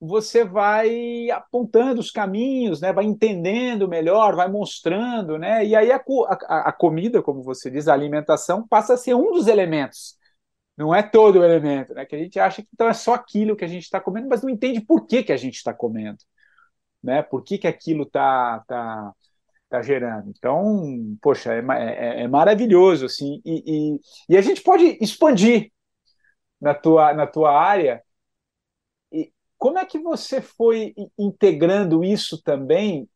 [0.00, 2.92] você vai apontando os caminhos, né?
[2.92, 5.64] vai entendendo melhor, vai mostrando, né?
[5.64, 9.32] e aí a, a, a comida, como você diz, a alimentação, passa a ser um
[9.32, 10.16] dos elementos
[10.76, 12.04] não é todo o elemento, né?
[12.04, 14.42] Que a gente acha que então é só aquilo que a gente está comendo, mas
[14.42, 16.18] não entende por que, que a gente está comendo,
[17.02, 17.22] né?
[17.22, 19.12] Por que, que aquilo está tá,
[19.68, 20.30] tá gerando.
[20.30, 24.00] Então, poxa, é, é, é maravilhoso, assim, e, e,
[24.34, 25.72] e, a gente pode expandir
[26.60, 28.02] na tua, na tua área.
[29.12, 33.08] E como é que você foi integrando isso também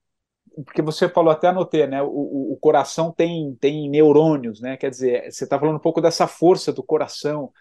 [0.64, 2.02] porque você falou, até anotei, né?
[2.02, 4.76] O, o, coração tem, tem neurônios, né?
[4.76, 7.52] Quer dizer, você está falando um pouco dessa força do coração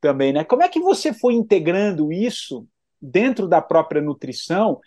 [0.00, 0.44] também, né?
[0.44, 2.66] Como é que você foi integrando isso
[3.00, 4.80] dentro da própria nutrição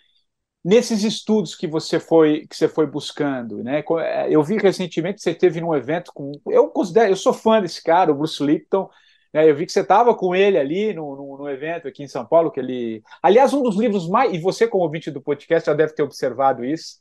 [0.68, 3.82] nesses estudos que você foi que você foi buscando, né?
[4.00, 7.60] É, eu vi recentemente que você teve num evento com, eu considero, eu sou fã
[7.60, 8.90] desse cara, o Bruce Lipton.
[9.32, 9.50] Né?
[9.50, 12.24] Eu vi que você estava com ele ali no, no, no, evento aqui em São
[12.24, 15.74] Paulo, que ele, aliás, um dos livros mais e você como ouvinte do podcast já
[15.74, 16.98] deve ter observado isso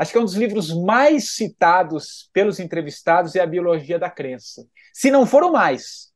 [0.00, 4.66] Acho que é um dos livros mais citados pelos entrevistados é a Biologia da Crença.
[4.94, 6.10] Se não for o mais,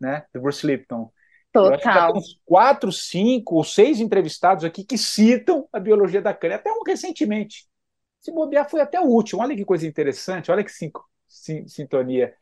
[0.00, 0.24] né?
[0.32, 1.12] Do Bruce Lipton.
[1.56, 2.16] Total.
[2.16, 6.82] uns quatro, cinco ou seis entrevistados aqui que citam a biologia da crença, até um
[6.86, 7.66] recentemente.
[8.20, 9.42] Se bobear, foi até o último.
[9.42, 12.34] Olha que coisa interessante, olha que cinco, sintonia.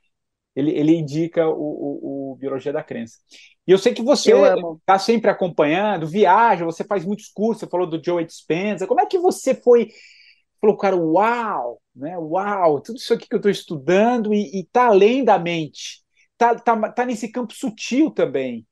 [0.56, 3.18] Ele, ele indica o, o, o, Biologia da Crença.
[3.66, 4.32] E eu sei que você
[4.78, 8.86] está sempre acompanhando, viaja, você faz muitos cursos, você falou do Joe Dispenza.
[8.86, 9.88] Como é que você foi
[10.60, 12.16] falou, cara, uau, né?
[12.16, 16.90] Uau, tudo isso aqui que eu estou estudando e está além da mente, está tá,
[16.90, 18.66] tá nesse campo sutil também.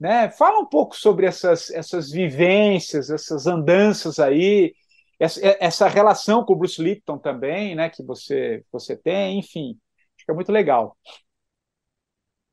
[0.00, 0.30] Né?
[0.30, 4.72] Fala um pouco sobre essas, essas vivências, essas andanças aí,
[5.18, 7.90] essa, essa relação com o Bruce Lipton também, né?
[7.90, 9.78] Que você, você tem, enfim,
[10.16, 10.96] acho que é muito legal.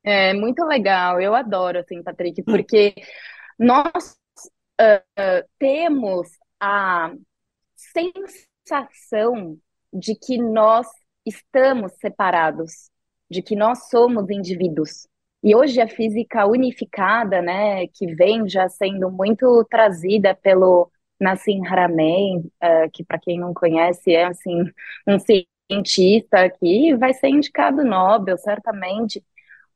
[0.04, 2.94] É muito legal, eu adoro, assim, Patrick, porque
[3.58, 4.18] nós
[4.80, 6.28] uh, temos
[6.60, 7.12] a
[7.74, 9.58] sensação
[9.92, 10.86] de que nós
[11.26, 12.90] estamos separados,
[13.30, 15.06] de que nós somos indivíduos.
[15.42, 22.38] E hoje a física unificada, né, que vem já sendo muito trazida pelo Nassim Haramein,
[22.62, 24.64] uh, que para quem não conhece é assim
[25.06, 29.24] um cientista que vai ser indicado Nobel, certamente.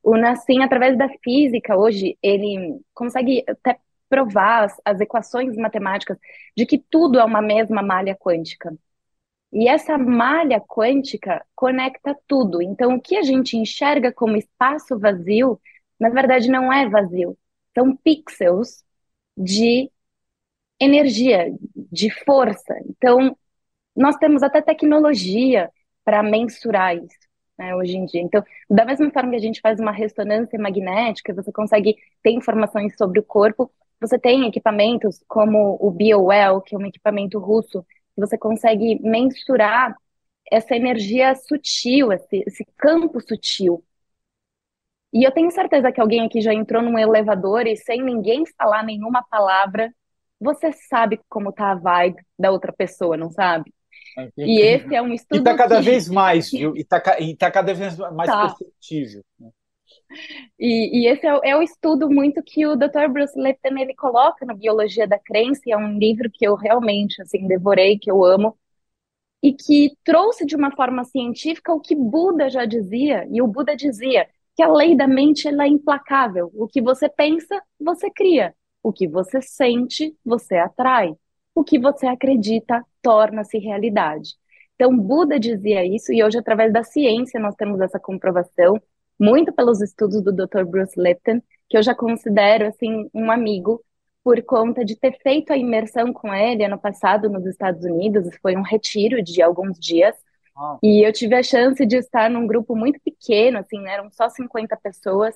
[0.03, 6.18] O Nassim, através da física, hoje ele consegue até provar as, as equações matemáticas
[6.57, 8.77] de que tudo é uma mesma malha quântica.
[9.53, 12.62] E essa malha quântica conecta tudo.
[12.62, 15.61] Então, o que a gente enxerga como espaço vazio,
[16.01, 17.37] na verdade, não é vazio.
[17.75, 18.83] São pixels
[19.37, 19.91] de
[20.81, 22.75] energia, de força.
[22.87, 23.37] Então,
[23.97, 25.71] nós temos até tecnologia
[26.05, 28.21] para mensurar isso né, hoje em dia.
[28.21, 32.97] Então, da mesma forma que a gente faz uma ressonância magnética, você consegue ter informações
[32.97, 38.37] sobre o corpo, você tem equipamentos como o BioWell, que é um equipamento russo, você
[38.37, 39.96] consegue mensurar
[40.51, 43.85] essa energia sutil, esse, esse campo sutil.
[45.12, 48.83] E eu tenho certeza que alguém aqui já entrou num elevador e sem ninguém falar
[48.83, 49.92] nenhuma palavra,
[50.40, 53.72] você sabe como tá a vibe da outra pessoa, não sabe?
[54.18, 55.40] É, e esse é um estudo.
[55.40, 55.83] E tá cada que...
[55.83, 56.77] vez mais, viu?
[56.77, 58.48] E tá, e tá cada vez mais tá.
[58.48, 59.22] perceptível.
[59.38, 59.51] Né?
[60.59, 63.09] E, e esse é, é, o estudo muito que o Dr.
[63.11, 67.20] Bruce Lipton ele coloca na Biologia da Crença, e é um livro que eu realmente
[67.22, 68.57] assim devorei, que eu amo,
[69.42, 73.74] e que trouxe de uma forma científica o que Buda já dizia, e o Buda
[73.76, 76.50] dizia que a lei da mente ela é implacável.
[76.55, 78.55] O que você pensa, você cria.
[78.83, 81.14] O que você sente, você atrai.
[81.55, 84.35] O que você acredita torna-se realidade.
[84.74, 88.81] Então, Buda dizia isso, e hoje, através da ciência, nós temos essa comprovação
[89.18, 90.64] muito pelos estudos do Dr.
[90.64, 93.83] Bruce Lipton, que eu já considero assim um amigo
[94.25, 98.57] por conta de ter feito a imersão com ele ano passado nos Estados Unidos, foi
[98.57, 100.14] um retiro de alguns dias.
[100.57, 100.79] Oh.
[100.83, 104.29] E eu tive a chance de estar num grupo muito pequeno, assim, né, eram só
[104.29, 105.35] 50 pessoas,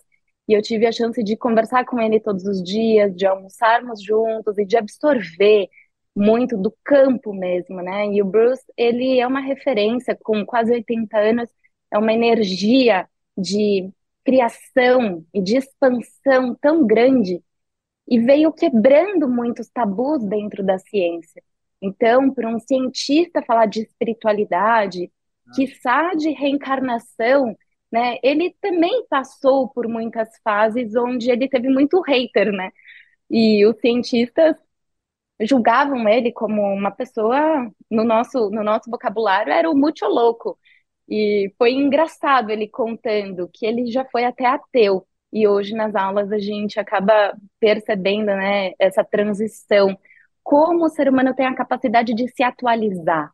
[0.49, 4.57] e eu tive a chance de conversar com ele todos os dias, de almoçarmos juntos
[4.59, 5.69] e de absorver
[6.15, 8.07] muito do campo mesmo, né?
[8.07, 11.51] E o Bruce, ele é uma referência com quase 80 anos,
[11.93, 13.91] é uma energia de
[14.25, 17.43] criação e de expansão tão grande
[18.09, 21.43] e veio quebrando muitos tabus dentro da ciência.
[21.81, 25.11] Então, para um cientista falar de espiritualidade,
[25.47, 25.53] ah.
[25.55, 27.57] quiçá de reencarnação,
[27.91, 28.19] né?
[28.23, 32.71] Ele também passou por muitas fases onde ele teve muito hater, né?
[33.31, 34.57] E os cientistas
[35.41, 40.59] julgavam ele como uma pessoa, no nosso, no nosso vocabulário, era o muito louco.
[41.09, 45.07] E foi engraçado ele contando que ele já foi até ateu.
[45.33, 49.97] E hoje nas aulas a gente acaba percebendo, né, essa transição.
[50.43, 53.33] Como o ser humano tem a capacidade de se atualizar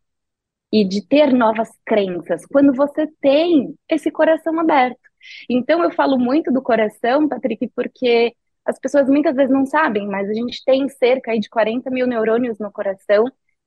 [0.73, 5.01] e de ter novas crenças quando você tem esse coração aberto.
[5.49, 10.29] Então eu falo muito do coração, Patrick, porque as pessoas muitas vezes não sabem, mas
[10.29, 13.25] a gente tem cerca de 40 mil neurônios no coração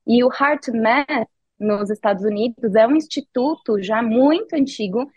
[0.07, 1.27] e o HeartMath
[1.59, 5.09] nos Estados Unidos é um instituto já muito antigo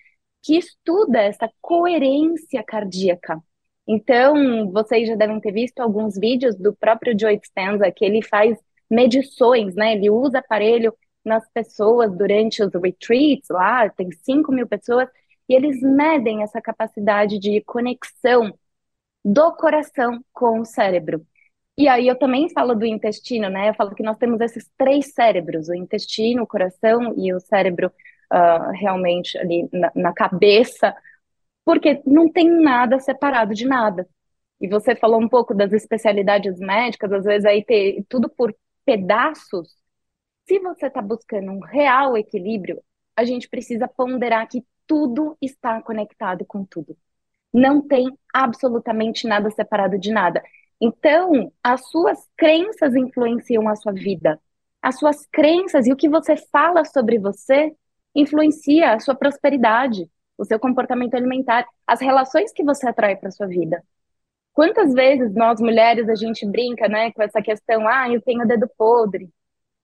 [0.42, 3.42] que estuda essa coerência cardíaca.
[3.86, 8.58] Então, vocês já devem ter visto alguns vídeos do próprio Joe Dispenza, que ele faz
[8.90, 9.94] medições, né?
[9.94, 15.08] Ele usa aparelho nas pessoas durante os retreats lá, tem 5 mil pessoas,
[15.48, 18.52] e eles medem essa capacidade de conexão
[19.24, 21.26] do coração com o cérebro.
[21.78, 23.68] E aí eu também falo do intestino, né?
[23.68, 27.92] Eu falo que nós temos esses três cérebros, o intestino, o coração e o cérebro
[28.32, 30.92] uh, realmente ali na, na cabeça,
[31.64, 34.08] porque não tem nada separado de nada.
[34.60, 38.52] E você falou um pouco das especialidades médicas, às vezes aí ter tudo por
[38.84, 39.68] pedaços.
[40.48, 42.82] Se você está buscando um real equilíbrio,
[43.16, 46.96] a gente precisa ponderar que tudo está conectado com tudo.
[47.52, 50.42] Não tem absolutamente nada separado de nada.
[50.80, 54.40] Então, as suas crenças influenciam a sua vida.
[54.80, 57.74] As suas crenças e o que você fala sobre você
[58.14, 63.46] influencia a sua prosperidade, o seu comportamento alimentar, as relações que você atrai para sua
[63.46, 63.82] vida.
[64.52, 68.68] Quantas vezes nós mulheres a gente brinca, né, com essa questão, ah, eu tenho dedo
[68.76, 69.30] podre.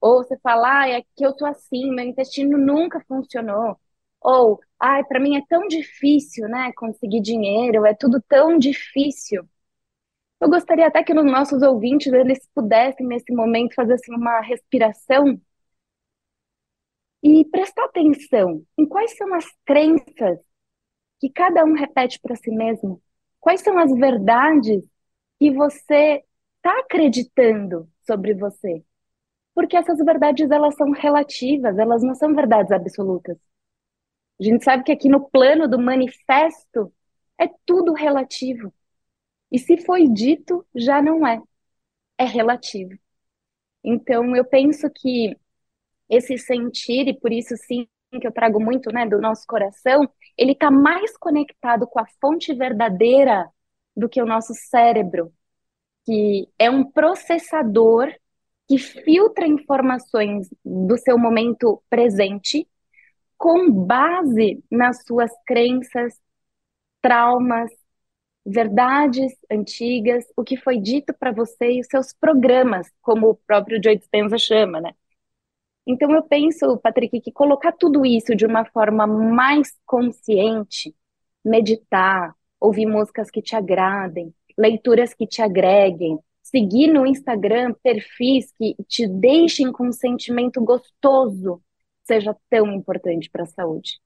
[0.01, 3.77] Ou você fala, ah, é que eu tô assim, meu intestino nunca funcionou.
[4.21, 9.49] Ou, ai, ah, para mim é tão difícil, né, conseguir dinheiro, é tudo tão difícil.
[10.45, 15.41] Eu gostaria até que os nossos ouvintes eles pudessem nesse momento fazer assim uma respiração
[17.23, 20.39] e prestar atenção em quais são as crenças
[21.21, 23.03] que cada um repete para si mesmo,
[23.41, 24.85] quais são as verdades
[25.41, 26.23] que você
[26.57, 28.85] está acreditando sobre você,
[29.55, 33.39] porque essas verdades elas são relativas, elas não são verdades absolutas.
[34.41, 36.93] A gente sabe que aqui no plano do manifesto
[37.39, 38.75] é tudo relativo.
[39.55, 41.41] E se foi dito, já não é.
[42.19, 42.99] É relativo.
[43.85, 45.37] Então, eu penso que
[46.11, 47.87] esse sentir, e por isso sim
[48.21, 52.53] que eu trago muito né, do nosso coração, ele está mais conectado com a fonte
[52.53, 53.49] verdadeira
[53.97, 55.33] do que o nosso cérebro,
[56.05, 58.13] que é um processador
[58.67, 62.69] que filtra informações do seu momento presente
[63.39, 66.13] com base nas suas crenças,
[67.01, 67.71] traumas,
[68.45, 73.81] verdades antigas, o que foi dito para você e os seus programas, como o próprio
[73.83, 74.93] Joe Dispenza chama, né?
[75.87, 80.95] Então eu penso, Patrick, que colocar tudo isso de uma forma mais consciente,
[81.45, 88.75] meditar, ouvir músicas que te agradem, leituras que te agreguem, seguir no Instagram perfis que
[88.89, 91.63] te deixem com um sentimento gostoso,
[92.05, 94.01] seja tão importante para a saúde.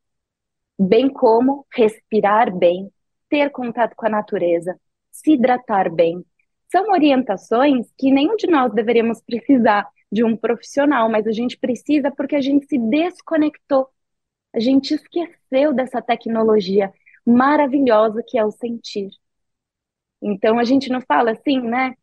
[0.79, 2.91] Bem como respirar bem,
[3.29, 4.79] ter contato com a natureza,
[5.11, 6.25] se hidratar bem.
[6.71, 12.11] São orientações que nenhum de nós deveríamos precisar de um profissional, mas a gente precisa
[12.11, 13.89] porque a gente se desconectou.
[14.55, 16.93] A gente esqueceu dessa tecnologia
[17.27, 19.11] maravilhosa que é o sentir.
[20.23, 21.95] Então a gente não fala assim, né?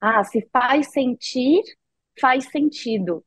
[0.00, 1.62] Ah, se faz sentir,
[2.20, 3.24] faz sentido.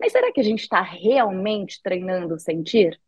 [0.00, 3.00] Mas será que a gente está realmente treinando o sentir?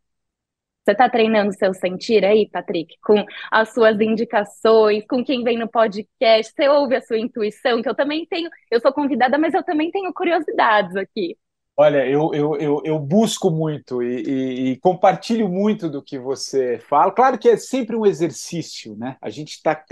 [0.84, 5.68] Você está treinando seu sentir aí, Patrick, com as suas indicações, com quem vem no
[5.68, 6.52] podcast?
[6.52, 8.50] Você ouve a sua intuição, que eu também tenho.
[8.68, 11.36] Eu sou convidada, mas eu também tenho curiosidades aqui.
[11.76, 16.78] Olha, eu, eu, eu, eu busco muito e, e, e, compartilho muito do que você
[16.80, 17.12] fala.
[17.12, 19.16] Claro que é sempre um exercício, né?
[19.22, 19.82] A gente está.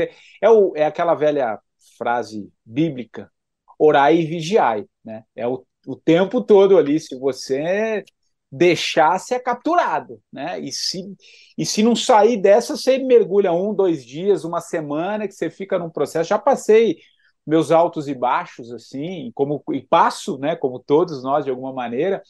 [0.43, 1.59] É, o, é aquela velha
[1.97, 3.31] frase bíblica:
[3.79, 5.23] orai e vigiai, né?
[5.35, 6.99] É o, o tempo todo ali.
[6.99, 8.05] Se você
[8.51, 10.59] deixar ser capturado, né?
[10.61, 11.15] E se,
[11.57, 15.79] e se não sair dessa, você mergulha um, dois dias, uma semana, que você fica
[15.79, 16.29] num processo.
[16.29, 16.99] Já passei
[17.47, 20.57] meus altos e baixos, assim, como e passo, né?
[20.57, 22.23] Como todos nós, de alguma maneira.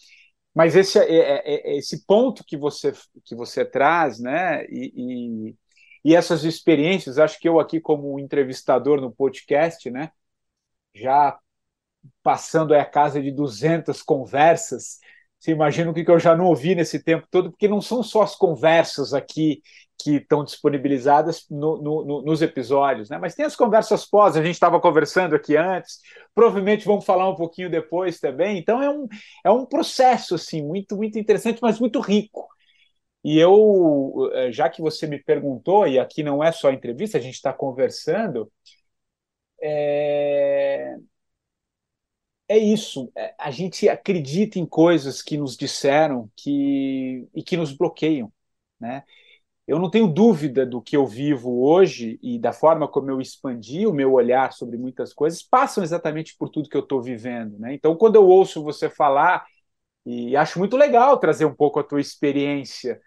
[0.54, 2.92] Mas esse, é, é, é esse ponto que você,
[3.24, 4.64] que você traz, né?
[4.66, 5.56] E, e,
[6.04, 10.10] e essas experiências, acho que eu aqui como entrevistador no podcast, né?
[10.94, 11.38] Já
[12.22, 14.98] passando a casa de 200 conversas,
[15.40, 18.22] você imagina o que eu já não ouvi nesse tempo todo, porque não são só
[18.22, 19.62] as conversas aqui
[20.02, 23.18] que estão disponibilizadas no, no, nos episódios, né?
[23.18, 26.00] Mas tem as conversas pós, a gente estava conversando aqui antes,
[26.34, 28.58] provavelmente vamos falar um pouquinho depois também.
[28.58, 29.08] Então é um,
[29.44, 32.48] é um processo assim muito muito interessante, mas muito rico.
[33.24, 37.20] E eu, eh, já que você me perguntou, e aqui não é só entrevista, a
[37.20, 38.50] gente está conversando,
[39.62, 40.96] é
[42.50, 43.12] é isso.
[43.16, 48.32] É, a gente acredita em coisas que nos disseram que e que nos bloqueiam,
[48.80, 49.04] né?
[49.66, 53.86] Eu não tenho dúvida do que eu vivo hoje e da forma como eu expandi
[53.86, 57.74] o meu olhar sobre muitas coisas passam exatamente por tudo que eu estou vivendo, né?
[57.74, 59.46] Então, quando eu ouço você falar
[60.06, 63.00] e acho muito legal trazer um pouco a tua experiência,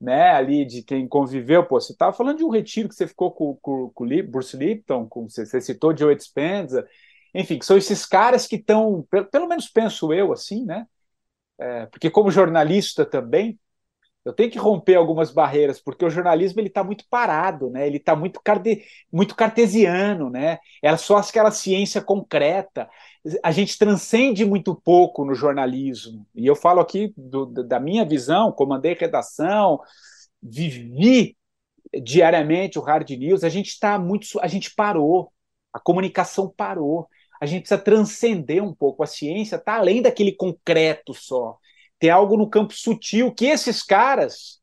[0.00, 0.30] né?
[0.30, 3.58] Ali de quem conviveu, pô, você estava falando de um retiro que você ficou com,
[3.64, 3.92] o
[4.28, 6.86] Bruce Lipton, com, você, você citou Joe Dispenza,
[7.34, 10.86] enfim, são esses caras que estão, pelo, menos penso eu assim, né?
[11.58, 13.58] É, porque como jornalista também,
[14.24, 17.86] eu tenho que romper algumas barreiras, porque o jornalismo ele está muito parado, né?
[17.86, 20.58] Ele está muito, carde, muito cartesiano, né?
[20.82, 22.88] É só aquela ciência concreta.
[23.42, 26.26] A gente transcende muito pouco no jornalismo.
[26.34, 29.80] E eu falo aqui do, da minha visão, comandei redação,
[30.42, 31.36] vivi
[32.02, 33.42] diariamente o hard news.
[33.42, 35.32] A gente está muito, a gente parou,
[35.72, 37.08] a comunicação parou
[37.40, 39.02] a gente precisa transcender um pouco.
[39.02, 41.58] A ciência está além daquele concreto só.
[41.98, 44.60] Tem algo no campo sutil que esses caras,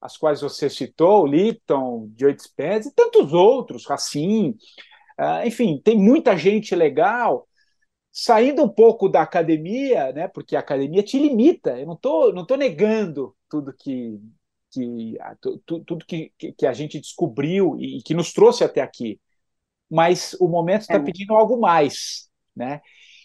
[0.00, 4.56] as quais você citou, Lipton, Joe Dispenza e tantos outros, Racine,
[5.20, 7.46] uh, enfim, tem muita gente legal
[8.10, 10.28] saindo um pouco da academia, né?
[10.28, 11.78] Porque a academia te limita.
[11.78, 14.18] Eu não tô, não tô negando tudo que
[14.72, 15.18] que
[15.66, 19.20] tudo que, que a gente descobriu e que nos trouxe até aqui
[19.92, 20.98] mas o momento está é.
[20.98, 22.80] pedindo algo mais, né?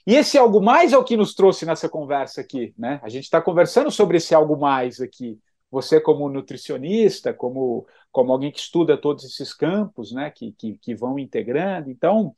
[0.05, 2.99] E esse algo mais é o que nos trouxe nessa conversa aqui, né?
[3.01, 5.39] A gente está conversando sobre esse algo mais aqui.
[5.71, 10.29] Você como nutricionista, como como alguém que estuda todos esses campos, né?
[10.29, 11.89] Que que, que vão integrando.
[11.89, 12.35] Então,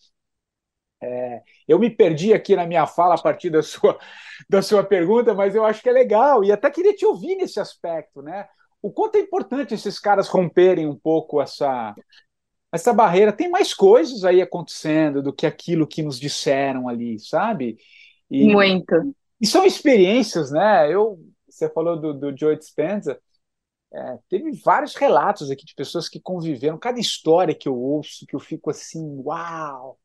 [1.01, 3.97] é, eu me perdi aqui na minha fala a partir da sua,
[4.47, 7.59] da sua pergunta, mas eu acho que é legal e até queria te ouvir nesse
[7.59, 8.47] aspecto, né?
[8.81, 11.95] O quanto é importante esses caras romperem um pouco essa,
[12.71, 17.77] essa barreira tem mais coisas aí acontecendo do que aquilo que nos disseram ali, sabe?
[18.29, 19.15] E, Muito.
[19.41, 20.93] E são experiências, né?
[20.93, 23.19] Eu, você falou do, do Joe Dispenza,
[23.91, 28.35] é, teve vários relatos aqui de pessoas que conviveram, cada história que eu ouço, que
[28.35, 29.97] eu fico assim, uau!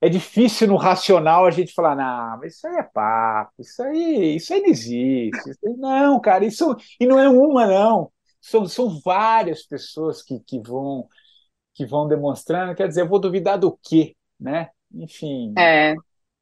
[0.00, 4.36] É difícil no racional a gente falar, não, mas isso aí é papo, isso aí,
[4.36, 5.50] isso aí não existe.
[5.64, 6.76] Aí, não, cara, isso.
[7.00, 8.12] E não é uma, não.
[8.40, 11.08] São, são várias pessoas que, que vão
[11.76, 14.70] que vão demonstrando, quer dizer, eu vou duvidar do quê, né?
[14.94, 15.52] Enfim.
[15.58, 15.94] É,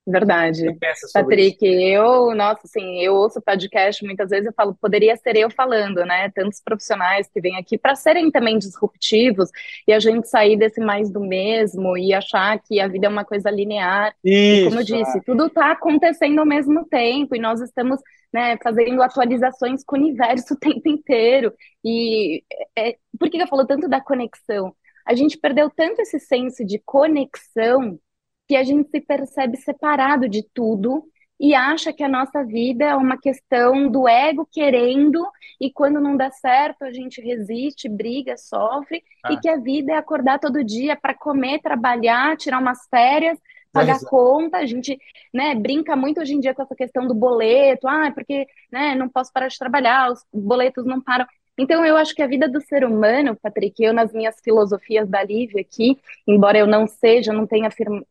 [0.07, 0.65] verdade.
[1.13, 1.65] Patrick, isso?
[1.65, 6.31] eu, nossa, assim, eu ouço podcast muitas vezes eu falo, poderia ser eu falando, né?
[6.31, 9.51] Tantos profissionais que vêm aqui para serem também disruptivos
[9.89, 13.25] e a gente sair desse mais do mesmo e achar que a vida é uma
[13.25, 14.15] coisa linear.
[14.23, 15.23] Isso, e como eu disse, é.
[15.23, 17.99] tudo está acontecendo ao mesmo tempo e nós estamos
[18.33, 21.53] né, fazendo atualizações com o universo o tempo inteiro.
[21.85, 22.45] E
[22.79, 24.73] é, por que eu falo tanto da conexão?
[25.05, 27.99] A gente perdeu tanto esse senso de conexão
[28.47, 31.05] que a gente se percebe separado de tudo
[31.39, 35.27] e acha que a nossa vida é uma questão do ego querendo
[35.61, 39.33] e quando não dá certo a gente resiste, briga, sofre ah.
[39.33, 43.39] e que a vida é acordar todo dia para comer, trabalhar, tirar umas férias,
[43.73, 44.05] pagar é.
[44.09, 44.59] conta.
[44.59, 44.97] A gente,
[45.35, 49.09] né, brinca muito hoje em dia com essa questão do boleto, ah, porque, né, não
[49.09, 51.27] posso parar de trabalhar, os boletos não param.
[51.57, 55.23] Então, eu acho que a vida do ser humano, Patrick, eu nas minhas filosofias da
[55.23, 55.97] Lívia aqui,
[56.27, 57.69] embora eu não seja, não tenha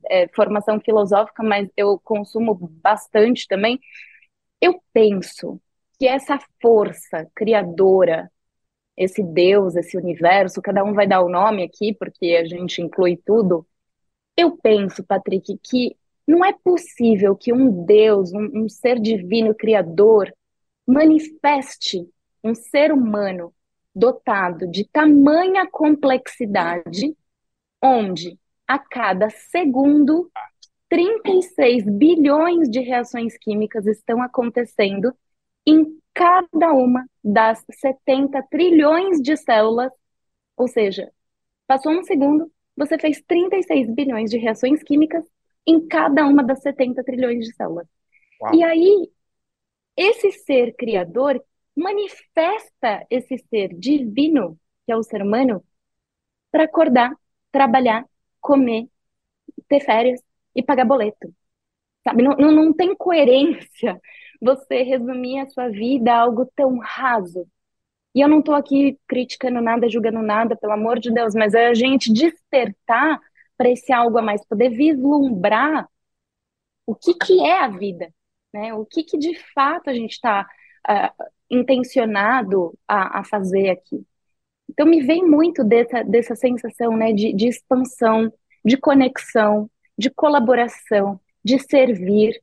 [0.10, 3.80] é, formação filosófica, mas eu consumo bastante também,
[4.62, 5.62] eu penso
[6.00, 8.32] que essa força criadora,
[8.98, 13.18] esse Deus, esse universo, cada um vai dar o nome aqui, porque a gente inclui
[13.26, 13.68] tudo.
[14.38, 20.34] Eu penso, Patrick, que não é possível que um Deus, um, um ser divino criador,
[20.88, 22.08] manifeste
[22.44, 23.54] um ser humano
[23.96, 27.16] dotado de tamanha complexidade,
[27.82, 28.38] onde
[28.68, 30.32] a cada segundo
[30.90, 35.14] 36 bilhões de reações químicas estão acontecendo
[35.66, 39.92] em cada uma das 70 trilhões de células,
[40.56, 41.12] ou seja,
[41.66, 45.24] passou um segundo, você fez 36 bilhões de reações químicas
[45.66, 47.88] em cada uma das 70 trilhões de células.
[48.42, 48.54] Uau.
[48.54, 49.10] E aí,
[49.96, 51.44] esse ser criador
[51.76, 55.64] manifesta esse ser divino, que é o ser humano,
[56.52, 57.12] para acordar,
[57.52, 58.06] trabalhar,
[58.40, 58.88] comer,
[59.68, 60.22] ter férias
[60.56, 61.34] e pagar boleto.
[62.04, 62.24] Sabe?
[62.24, 64.00] Não, não, não tem coerência
[64.42, 67.48] você resumir a sua vida a algo tão raso.
[68.16, 71.68] E eu não estou aqui criticando nada, julgando nada, pelo amor de Deus, mas é
[71.68, 73.20] a gente despertar
[73.58, 75.88] para esse algo a mais, poder vislumbrar
[76.86, 78.14] o que, que é a vida,
[78.54, 78.74] né?
[78.74, 80.48] O que, que de fato a gente está
[80.90, 84.06] uh, intencionado a, a, fazer aqui.
[84.70, 88.32] Então me vem muito dessa, dessa sensação né, de, de expansão,
[88.66, 92.42] de conexão, de colaboração, de servir.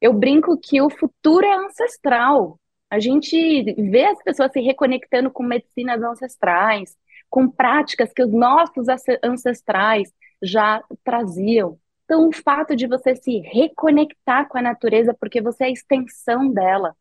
[0.00, 2.58] Eu brinco que o futuro é ancestral.
[2.90, 6.96] A gente vê as pessoas se reconectando com medicinas ancestrais,
[7.30, 8.86] com práticas que os nossos
[9.22, 10.12] ancestrais
[10.42, 11.78] já traziam.
[12.04, 16.52] Então, o fato de você se reconectar com a natureza, porque você é a extensão
[16.52, 16.94] dela.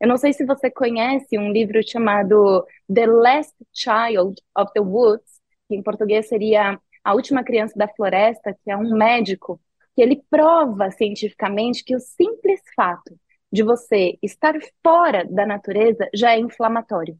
[0.00, 5.40] Eu não sei se você conhece um livro chamado The Last Child of the Woods,
[5.68, 9.60] que em português seria A Última Criança da Floresta, que é um médico
[9.94, 13.18] que ele prova cientificamente que o simples fato
[13.52, 17.18] de você estar fora da natureza já é inflamatório.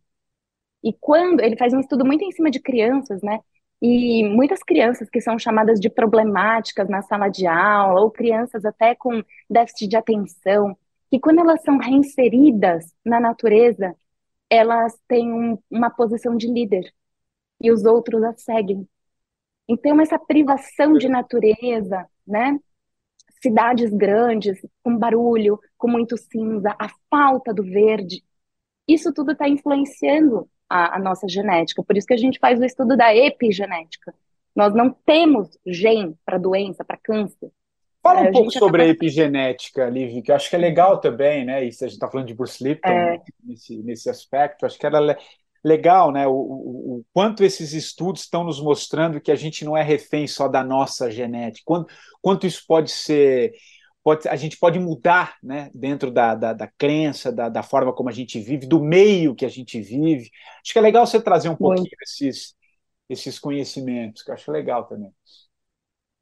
[0.83, 3.41] E quando ele faz um estudo muito em cima de crianças, né?
[3.83, 8.95] E muitas crianças que são chamadas de problemáticas na sala de aula, ou crianças até
[8.95, 10.77] com déficit de atenção,
[11.11, 13.97] que quando elas são reinseridas na natureza,
[14.51, 16.93] elas têm um, uma posição de líder
[17.61, 18.89] e os outros as seguem.
[19.69, 22.59] Então, essa privação de natureza, né?
[23.43, 28.25] Cidades grandes, com barulho, com muito cinza, a falta do verde,
[28.89, 31.83] isso tudo está influenciando a, a nossa genética.
[31.85, 34.15] Por isso que a gente faz o estudo da epigenética.
[34.57, 37.51] Nós não temos gene para doença, para câncer.
[38.09, 38.91] Fala um é, pouco sobre acaba...
[38.91, 41.65] a epigenética, Liv, que eu acho que é legal também, né?
[41.65, 43.23] E se a gente está falando de Bruce Lipton é...
[43.45, 45.17] nesse, nesse aspecto, acho que era
[45.65, 46.27] legal, né?
[46.27, 50.27] O, o, o, quanto esses estudos estão nos mostrando que a gente não é refém
[50.27, 51.93] só da nossa genética, quanto,
[52.23, 53.53] quanto isso pode ser
[54.03, 58.09] pode, a gente pode mudar né, dentro da, da, da crença, da, da, forma como
[58.09, 60.31] a gente vive, do meio que a gente vive.
[60.63, 62.55] Acho que é legal você trazer um pouquinho esses,
[63.09, 65.13] esses conhecimentos, que eu acho legal também.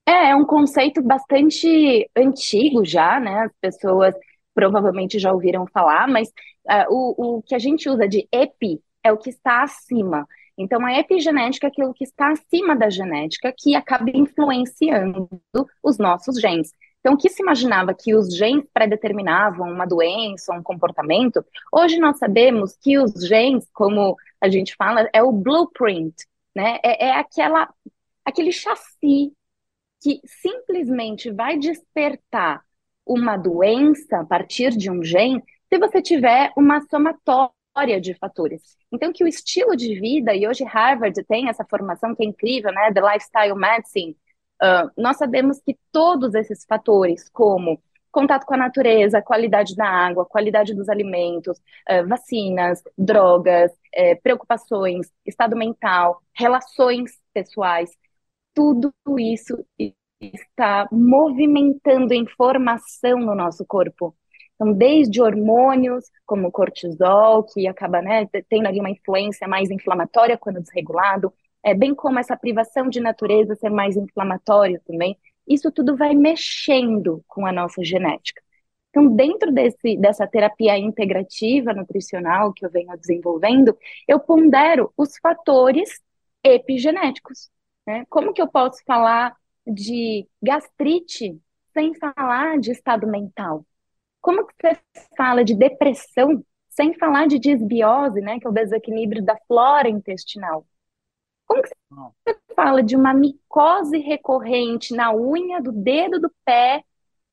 [0.07, 3.41] É, é um conceito bastante antigo já, né?
[3.45, 4.15] As pessoas
[4.55, 9.13] provavelmente já ouviram falar, mas uh, o, o que a gente usa de epi é
[9.13, 10.27] o que está acima.
[10.59, 15.29] Então, a epigenética é aquilo que está acima da genética, que acaba influenciando
[15.83, 16.71] os nossos genes.
[17.01, 22.19] Então, o que se imaginava que os genes predeterminavam uma doença, um comportamento, hoje nós
[22.19, 26.15] sabemos que os genes, como a gente fala, é o blueprint,
[26.55, 26.79] né?
[26.83, 27.69] É, é aquela,
[28.25, 29.33] aquele chassi
[30.03, 32.63] que simplesmente vai despertar
[33.05, 38.77] uma doença a partir de um gene se você tiver uma somatória de fatores.
[38.93, 42.73] Então, que o estilo de vida, e hoje Harvard tem essa formação que é incrível,
[42.73, 42.93] né?
[42.93, 44.17] The Lifestyle Medicine,
[44.63, 47.81] Uh, nós sabemos que todos esses fatores, como
[48.11, 55.13] contato com a natureza, qualidade da água, qualidade dos alimentos, uh, vacinas, drogas, uh, preocupações,
[55.27, 57.91] estado mental, relações pessoais,
[58.57, 59.55] tudo isso
[60.19, 64.17] está movimentando informação no nosso corpo.
[64.55, 70.63] Então, desde hormônios, como cortisol, que acaba né, tendo ali uma influência mais inflamatória quando
[70.63, 71.31] desregulado,
[71.63, 77.23] é, bem como essa privação de natureza ser mais inflamatório também, isso tudo vai mexendo
[77.29, 78.43] com a nossa genética.
[78.89, 83.77] Então, dentro desse, dessa terapia integrativa nutricional que eu venho desenvolvendo,
[84.09, 86.01] eu pondero os fatores
[86.43, 87.51] epigenéticos.
[87.87, 88.05] Né?
[88.09, 91.41] Como que eu posso falar de gastrite
[91.73, 93.65] sem falar de estado mental?
[94.21, 94.81] Como que você
[95.17, 100.67] fala de depressão sem falar de disbiose, né, que é o desequilíbrio da flora intestinal?
[101.47, 101.71] Como que
[102.27, 106.83] você fala de uma micose recorrente na unha do dedo do pé,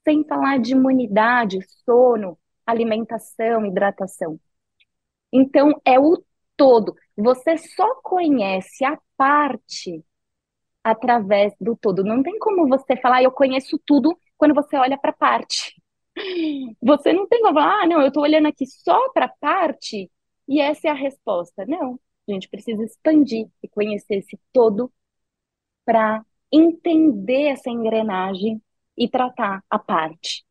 [0.04, 4.39] sem falar de imunidade, sono, alimentação, hidratação?
[5.32, 6.24] Então, é o
[6.56, 6.95] todo.
[7.18, 10.04] Você só conhece a parte
[10.84, 12.04] através do todo.
[12.04, 15.74] Não tem como você falar, ah, eu conheço tudo quando você olha para parte.
[16.82, 20.12] Você não tem como falar, ah, não, eu estou olhando aqui só para parte
[20.48, 21.66] e essa é a resposta.
[21.66, 22.00] Não.
[22.28, 24.92] A gente precisa expandir e conhecer esse todo
[25.86, 28.62] para entender essa engrenagem
[28.98, 30.46] e tratar a parte.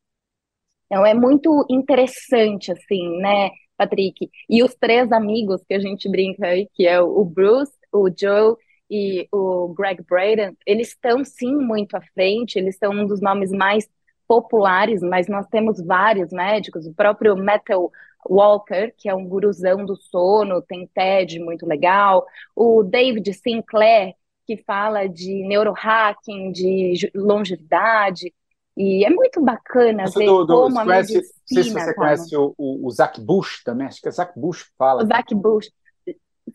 [0.87, 4.31] Então é muito interessante assim, né, Patrick?
[4.49, 8.57] E os três amigos que a gente brinca aí, que é o Bruce, o Joe
[8.95, 13.51] e o Greg Braden, eles estão sim muito à frente, eles são um dos nomes
[13.51, 13.89] mais
[14.29, 17.91] populares, mas nós temos vários médicos, o próprio Metal
[18.29, 24.13] Walker, que é um guruzão do sono, tem TED muito legal, o David Sinclair,
[24.47, 28.31] que fala de neurohacking, de longevidade.
[28.77, 31.35] E é muito bacana Você ver do, do, como a conhece, medicina...
[31.51, 34.11] não sei se você tá conhece o, o, o Zach Bush também, acho que é
[34.11, 35.03] Zach Bush que fala.
[35.03, 35.71] O Zach Bush.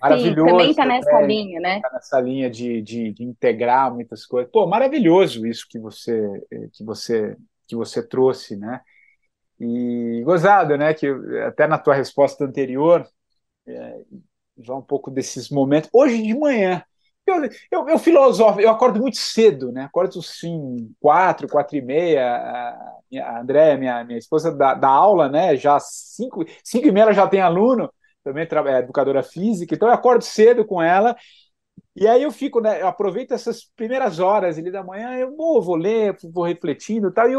[0.02, 0.42] Maravilhoso.
[0.42, 1.76] Sim, também está nessa linha, né?
[1.78, 4.52] Está nessa linha de, de, de, integrar muitas coisas.
[4.52, 6.22] Pô, maravilhoso isso que você
[6.74, 7.36] que você
[7.68, 8.82] que você trouxe, né?
[9.60, 10.94] E gozado, né?
[10.94, 11.08] Que
[11.46, 13.08] até na tua resposta anterior
[13.68, 14.02] é,
[14.60, 15.90] já um pouco desses momentos.
[15.92, 16.84] Hoje de manhã,
[17.26, 19.84] eu, eu, eu filosofo, eu acordo muito cedo, né?
[19.84, 22.24] Acordo assim, quatro, quatro e meia.
[22.24, 25.56] A, a Andréia, minha, minha esposa, da, da aula, né?
[25.58, 27.92] Já cinco, cinco e meia ela já tem aluno
[28.28, 31.16] também é educadora física, então eu acordo cedo com ela,
[31.96, 35.62] e aí eu fico, né, eu aproveito essas primeiras horas ali da manhã, eu vou,
[35.62, 37.36] vou ler, vou refletindo e tal, e,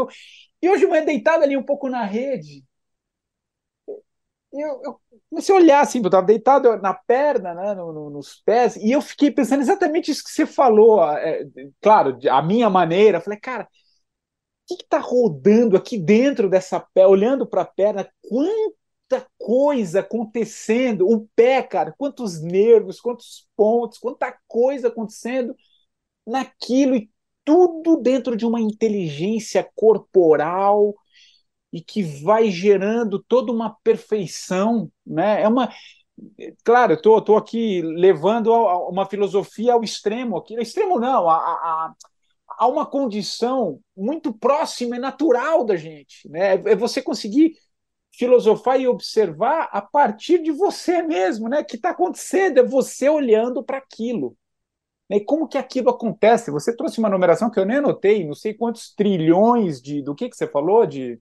[0.61, 2.63] e hoje de manhã deitado ali um pouco na rede,
[4.51, 8.41] eu, eu comecei a olhar assim, eu estava deitado na perna, né, no, no, nos
[8.43, 11.45] pés, e eu fiquei pensando exatamente isso que você falou, é,
[11.81, 13.67] claro, a minha maneira, falei, cara,
[14.71, 18.78] o que está rodando aqui dentro dessa perna, olhando para a perna, quanto
[19.09, 21.07] quanta coisa acontecendo.
[21.09, 25.55] O pé, cara, quantos nervos, quantos pontos, quanta coisa acontecendo
[26.25, 27.09] naquilo e
[27.43, 30.93] tudo dentro de uma inteligência corporal
[31.73, 35.41] e que vai gerando toda uma perfeição, né?
[35.41, 35.69] É uma
[36.65, 38.51] Claro, eu tô, tô aqui levando
[38.89, 40.53] uma filosofia ao extremo aqui.
[40.55, 41.93] Extremo não, a, a,
[42.57, 46.27] a uma condição muito próxima e natural da gente.
[46.27, 46.55] Né?
[46.55, 47.53] É você conseguir
[48.19, 51.61] filosofar e observar a partir de você mesmo, né?
[51.61, 54.35] O que está acontecendo é você olhando para aquilo.
[55.09, 56.51] E como que aquilo acontece?
[56.51, 60.01] Você trouxe uma numeração que eu nem anotei, não sei quantos trilhões de.
[60.01, 60.85] Do que, que você falou?
[60.85, 61.17] De.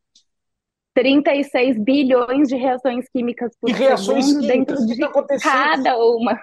[0.92, 6.36] 36 bilhões de reações químicas por de reações segundo químicas, dentro de cada uma.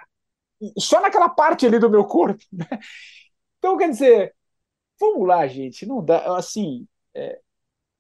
[0.80, 2.42] Só naquela parte ali do meu corpo.
[2.50, 2.66] Né?
[3.60, 4.34] Então, quer dizer,
[4.98, 6.38] vamos lá, gente, não dá.
[6.38, 7.42] Assim, é,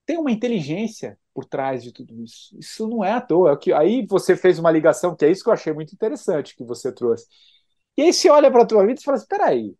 [0.06, 2.58] tem uma inteligência por trás de tudo isso.
[2.58, 3.52] Isso não é à toa.
[3.54, 6.56] É que, aí você fez uma ligação, que é isso que eu achei muito interessante
[6.56, 7.28] que você trouxe.
[7.98, 9.76] E aí você olha para a tua vida e fala assim, espera aí,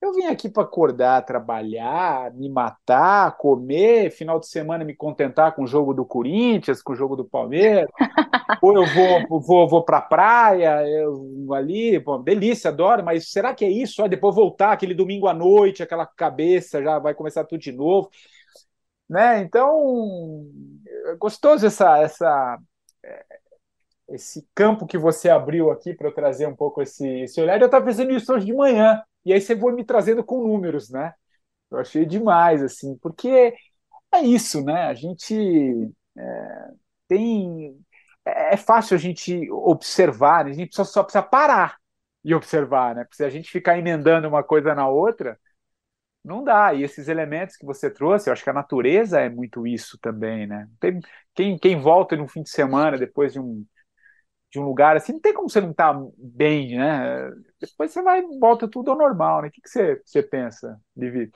[0.00, 5.64] eu vim aqui para acordar, trabalhar, me matar, comer, final de semana me contentar com
[5.64, 7.88] o jogo do Corinthians, com o jogo do Palmeiras,
[8.62, 13.54] ou eu vou, vou, vou para a praia, eu, ali, pô, delícia, adoro, mas será
[13.54, 14.02] que é isso?
[14.02, 18.10] Aí depois voltar aquele domingo à noite, aquela cabeça já vai começar tudo de novo
[19.08, 19.40] né?
[19.40, 20.44] Então,
[21.06, 22.58] é gostoso essa, essa,
[23.04, 23.24] é,
[24.08, 27.60] esse campo que você abriu aqui para eu trazer um pouco esse, esse olhar.
[27.60, 30.90] Eu estava fazendo isso hoje de manhã, e aí você foi me trazendo com números,
[30.90, 31.12] né?
[31.70, 33.54] Eu achei demais, assim, porque
[34.12, 34.84] é isso, né?
[34.84, 35.34] A gente
[36.16, 36.68] é,
[37.08, 37.78] tem.
[38.24, 40.50] É, é fácil a gente observar, né?
[40.52, 41.76] a gente só, só precisa parar
[42.24, 43.04] e observar, né?
[43.04, 45.38] Porque se a gente ficar emendando uma coisa na outra,
[46.26, 46.74] não dá.
[46.74, 50.46] E esses elementos que você trouxe, eu acho que a natureza é muito isso também,
[50.46, 50.68] né?
[50.80, 51.00] Tem,
[51.34, 53.64] quem, quem volta no fim de semana depois de um,
[54.50, 57.30] de um lugar assim, não tem como você não estar tá bem, né?
[57.60, 59.48] Depois você vai volta tudo ao normal, né?
[59.48, 61.30] O que, que você, você pensa, Vivi?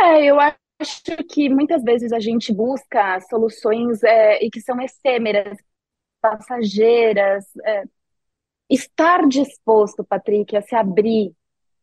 [0.00, 5.58] É, eu acho que muitas vezes a gente busca soluções é, e que são efêmeras,
[6.20, 7.44] passageiras.
[7.64, 7.84] É,
[8.70, 11.34] estar disposto, Patrick, a se abrir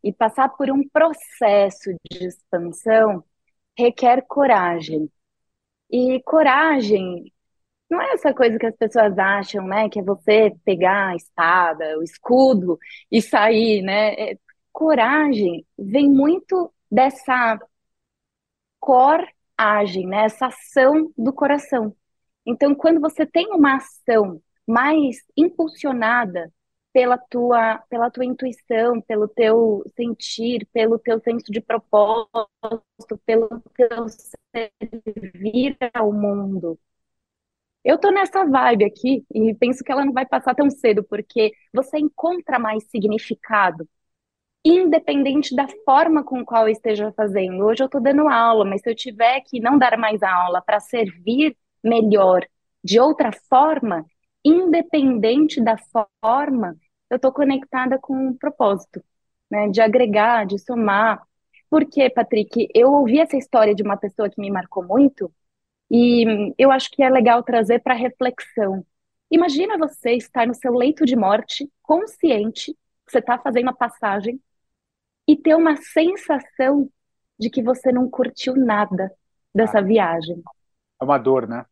[0.06, 3.24] e passar por um processo de expansão
[3.78, 5.12] requer coragem.
[5.90, 7.34] E coragem
[7.90, 9.90] não é essa coisa que as pessoas acham, né?
[9.90, 12.80] Que é você pegar a espada, o escudo
[13.12, 14.14] e sair, né?
[14.14, 14.40] É,
[14.72, 17.60] coragem vem muito dessa
[18.80, 20.26] coragem, né?
[20.26, 21.96] Essa ação do coração.
[22.46, 26.52] Então, quando você tem uma ação mais impulsionada
[26.96, 34.08] pela tua, pela tua intuição, pelo teu sentir, pelo teu senso de propósito, pelo teu
[34.56, 36.80] servir ao mundo.
[37.84, 41.52] Eu tô nessa vibe aqui e penso que ela não vai passar tão cedo, porque
[41.74, 43.86] você encontra mais significado,
[44.64, 47.66] independente da forma com qual eu esteja fazendo.
[47.66, 50.80] Hoje eu tô dando aula, mas se eu tiver que não dar mais aula para
[50.80, 52.48] servir melhor
[52.82, 54.06] de outra forma,
[54.46, 55.76] independente da
[56.22, 56.78] forma,
[57.16, 59.04] eu estou conectada com um propósito,
[59.50, 59.70] né?
[59.70, 61.26] De agregar, de somar.
[61.70, 65.32] Porque, Patrick, eu ouvi essa história de uma pessoa que me marcou muito
[65.90, 68.86] e eu acho que é legal trazer para reflexão.
[69.32, 72.74] Imagina você estar no seu leito de morte, consciente
[73.06, 74.40] que você está fazendo a passagem
[75.28, 76.90] e ter uma sensação
[77.40, 79.12] de que você não curtiu nada
[79.54, 80.42] dessa ah, viagem.
[81.02, 81.66] É uma dor, né?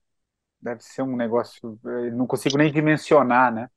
[0.62, 1.78] Deve ser um negócio,
[2.14, 3.70] não consigo nem dimensionar, né?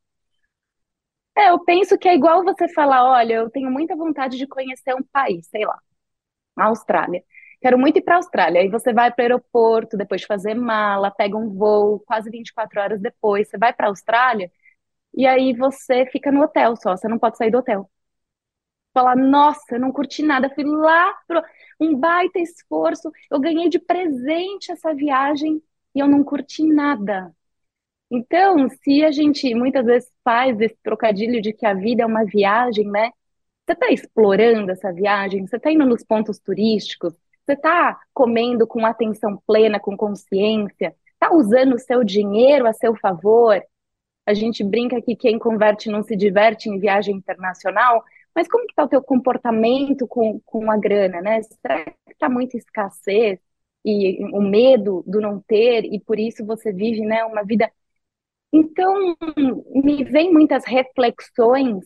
[1.37, 4.95] É, eu penso que é igual você falar, olha, eu tenho muita vontade de conhecer
[4.95, 5.79] um país, sei lá,
[6.57, 7.25] a Austrália.
[7.63, 8.63] quero muito ir para a Austrália.
[8.63, 12.81] Aí você vai para o aeroporto, depois de fazer mala, pega um voo, quase 24
[12.81, 14.51] horas depois, você vai para a Austrália,
[15.15, 17.91] e aí você fica no hotel só, você não pode sair do hotel.
[18.93, 21.43] Falar, nossa, eu não curti nada, fui lá pro
[21.79, 25.63] um baita esforço, eu ganhei de presente essa viagem
[25.95, 27.35] e eu não curti nada.
[28.11, 32.25] Então, se a gente muitas vezes faz esse trocadilho de que a vida é uma
[32.25, 33.11] viagem, né?
[33.67, 37.13] Você está explorando essa viagem, você está indo nos pontos turísticos,
[37.45, 42.95] você está comendo com atenção plena, com consciência, está usando o seu dinheiro a seu
[42.97, 43.61] favor.
[44.27, 48.05] A gente brinca que quem converte não se diverte em viagem internacional,
[48.35, 51.43] mas como que está o teu comportamento com, com a grana, né?
[51.43, 53.41] Será que está muita escassez
[53.85, 57.71] e o medo do não ter e por isso você vive, né, uma vida
[58.53, 59.17] então,
[59.75, 61.85] me vem muitas reflexões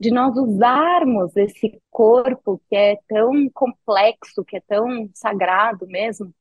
[0.00, 6.34] de nós usarmos esse corpo que é tão complexo, que é tão sagrado mesmo,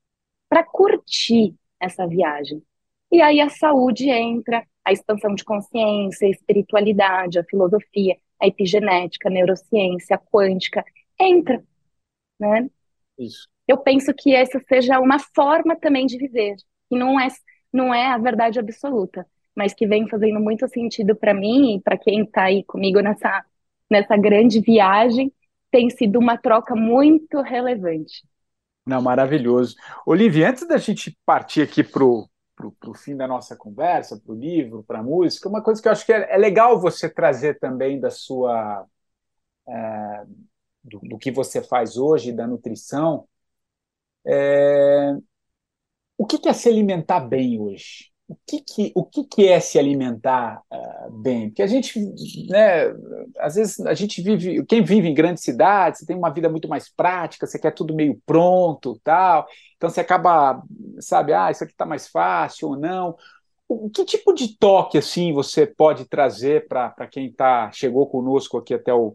[0.49, 2.63] para curtir essa viagem.
[3.11, 9.29] E aí a saúde entra, a expansão de consciência, a espiritualidade, a filosofia, a epigenética,
[9.29, 10.83] a neurociência, a quântica,
[11.19, 11.63] entra,
[12.39, 12.67] né?
[13.17, 13.47] Isso.
[13.67, 16.55] Eu penso que essa seja uma forma também de viver,
[16.89, 17.27] que não é,
[17.71, 21.97] não é a verdade absoluta, mas que vem fazendo muito sentido para mim e para
[21.97, 23.45] quem está aí comigo nessa,
[23.89, 25.31] nessa grande viagem,
[25.69, 28.23] tem sido uma troca muito relevante.
[28.85, 29.75] Não, maravilhoso.
[30.05, 32.27] Olivia, antes da gente partir aqui para o
[32.95, 36.05] fim da nossa conversa, para o livro, para a música, uma coisa que eu acho
[36.05, 38.85] que é, é legal você trazer também da sua.
[39.67, 40.25] É,
[40.83, 43.27] do, do, que você faz hoje, da nutrição.
[44.25, 45.15] É,
[46.17, 48.10] o que é se alimentar bem hoje?
[48.31, 51.49] O que, que, o que, que é se alimentar uh, bem?
[51.49, 51.99] Porque a gente,
[52.47, 52.87] né,
[53.37, 56.87] às vezes a gente vive, quem vive em grandes cidades, tem uma vida muito mais
[56.87, 60.63] prática, você quer tudo meio pronto, tal, então você acaba,
[61.01, 63.17] sabe, ah, isso aqui está mais fácil ou não.
[63.67, 68.73] O, que tipo de toque, assim, você pode trazer para quem tá, chegou conosco aqui
[68.73, 69.13] até o,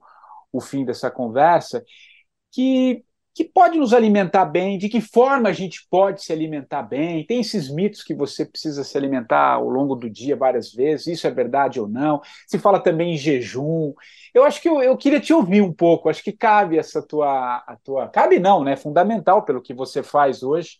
[0.53, 1.83] o fim dessa conversa,
[2.53, 3.03] que
[3.37, 7.23] que pode nos alimentar bem, de que forma a gente pode se alimentar bem.
[7.27, 11.27] Tem esses mitos que você precisa se alimentar ao longo do dia várias vezes, isso
[11.27, 12.23] é verdade ou não.
[12.47, 13.93] Se fala também em jejum.
[14.33, 17.57] Eu acho que eu, eu queria te ouvir um pouco, acho que cabe essa tua,
[17.59, 18.09] a tua.
[18.09, 18.75] Cabe não, né?
[18.75, 20.79] Fundamental pelo que você faz hoje.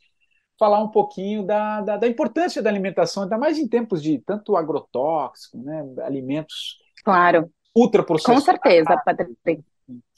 [0.59, 4.57] Falar um pouquinho da, da, da importância da alimentação, ainda mais em tempos de tanto
[4.57, 5.85] agrotóxico, né?
[6.03, 7.51] alimentos claro.
[7.77, 8.43] ultraprocessados.
[8.43, 9.63] Com certeza, Patrícia.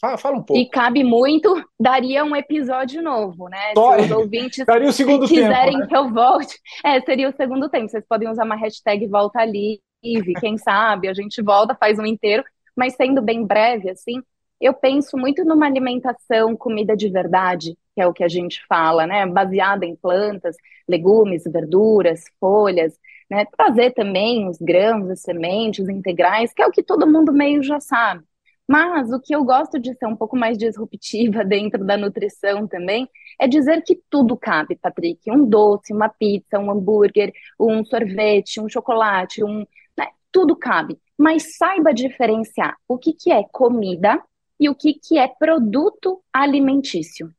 [0.00, 0.60] Fala, fala, um pouco.
[0.60, 3.74] E cabe muito, daria um episódio novo, né?
[3.74, 5.86] Se os ouvintes daria o segundo quiserem tempo, né?
[5.86, 6.58] que eu volte.
[6.84, 7.88] É, seria o segundo tempo.
[7.88, 12.44] Vocês podem usar uma hashtag volta livre, quem sabe, a gente volta, faz um inteiro,
[12.76, 14.22] mas sendo bem breve, assim,
[14.60, 19.06] eu penso muito numa alimentação, comida de verdade, que é o que a gente fala,
[19.06, 19.26] né?
[19.26, 20.56] Baseada em plantas,
[20.88, 22.94] legumes, verduras, folhas,
[23.30, 23.44] né?
[23.56, 27.80] Trazer também os grãos, as sementes integrais, que é o que todo mundo meio já
[27.80, 28.27] sabe.
[28.68, 33.08] Mas o que eu gosto de ser um pouco mais disruptiva dentro da nutrição também
[33.40, 35.30] é dizer que tudo cabe, Patrick.
[35.30, 39.66] Um doce, uma pizza, um hambúrguer, um sorvete, um chocolate, um,
[39.96, 40.08] né?
[40.30, 40.98] tudo cabe.
[41.16, 44.22] Mas saiba diferenciar o que, que é comida
[44.60, 47.32] e o que, que é produto alimentício.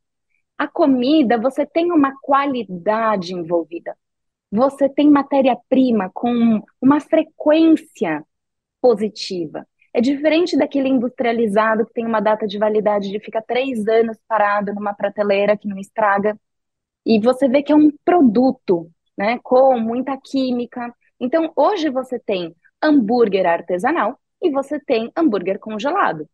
[0.58, 3.96] A comida, você tem uma qualidade envolvida.
[4.50, 8.24] Você tem matéria-prima com uma frequência
[8.80, 9.66] positiva.
[9.92, 14.72] É diferente daquele industrializado que tem uma data de validade de fica três anos parado
[14.74, 16.38] numa prateleira que não estraga.
[17.04, 20.94] E você vê que é um produto, né, com muita química.
[21.18, 26.28] Então, hoje você tem hambúrguer artesanal e você tem hambúrguer congelado.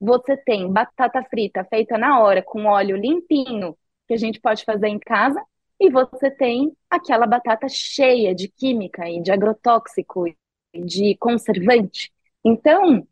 [0.00, 3.76] Você tem batata frita feita na hora com óleo limpinho,
[4.08, 5.40] que a gente pode fazer em casa,
[5.78, 10.34] e você tem aquela batata cheia de química e de agrotóxico e
[10.74, 12.12] de conservante.
[12.44, 13.06] Então,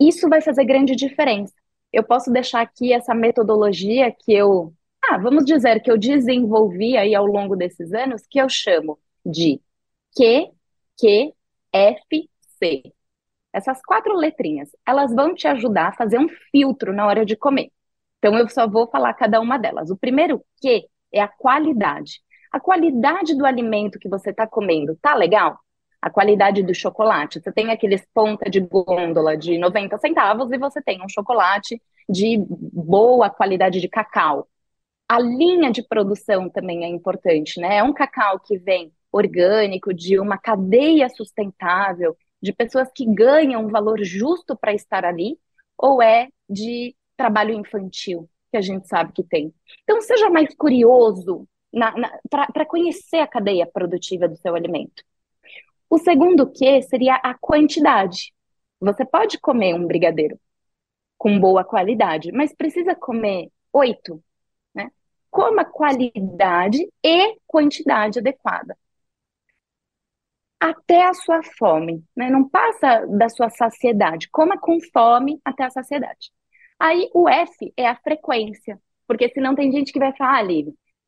[0.00, 1.54] isso vai fazer grande diferença.
[1.92, 7.14] Eu posso deixar aqui essa metodologia que eu, ah, vamos dizer que eu desenvolvi aí
[7.14, 9.60] ao longo desses anos, que eu chamo de
[10.16, 11.32] QQFC.
[13.52, 17.70] Essas quatro letrinhas, elas vão te ajudar a fazer um filtro na hora de comer.
[18.18, 19.90] Então eu só vou falar cada uma delas.
[19.90, 22.20] O primeiro Q é a qualidade.
[22.52, 25.58] A qualidade do alimento que você está comendo tá legal?
[26.06, 27.40] A qualidade do chocolate.
[27.40, 32.38] Você tem aqueles ponta de gôndola de 90 centavos e você tem um chocolate de
[32.48, 34.46] boa qualidade de cacau.
[35.08, 37.78] A linha de produção também é importante, né?
[37.78, 43.68] É um cacau que vem orgânico, de uma cadeia sustentável, de pessoas que ganham um
[43.68, 45.36] valor justo para estar ali,
[45.76, 49.52] ou é de trabalho infantil, que a gente sabe que tem.
[49.82, 51.48] Então, seja mais curioso
[52.30, 55.02] para conhecer a cadeia produtiva do seu alimento.
[55.88, 58.32] O segundo que seria a quantidade.
[58.80, 60.38] Você pode comer um brigadeiro
[61.16, 64.22] com boa qualidade, mas precisa comer oito,
[64.74, 64.90] né?
[65.30, 68.76] Coma qualidade e quantidade adequada.
[70.58, 72.30] Até a sua fome, né?
[72.30, 74.28] Não passa da sua saciedade.
[74.30, 76.30] Coma com fome até a saciedade.
[76.78, 80.42] Aí o F é a frequência, porque senão tem gente que vai falar, ah,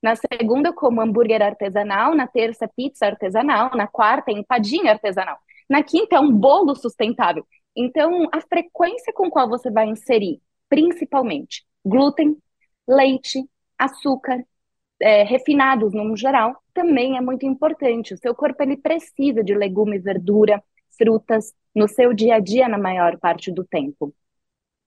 [0.03, 5.38] na segunda como hambúrguer artesanal, na terça pizza artesanal, na quarta empadinha artesanal,
[5.68, 7.46] na quinta é um bolo sustentável.
[7.76, 12.36] Então, a frequência com qual você vai inserir, principalmente glúten,
[12.86, 13.44] leite,
[13.78, 14.44] açúcar,
[15.01, 18.14] é, refinados no geral, também é muito importante.
[18.14, 20.62] O seu corpo ele precisa de legume, verdura,
[20.96, 24.12] frutas no seu dia a dia na maior parte do tempo.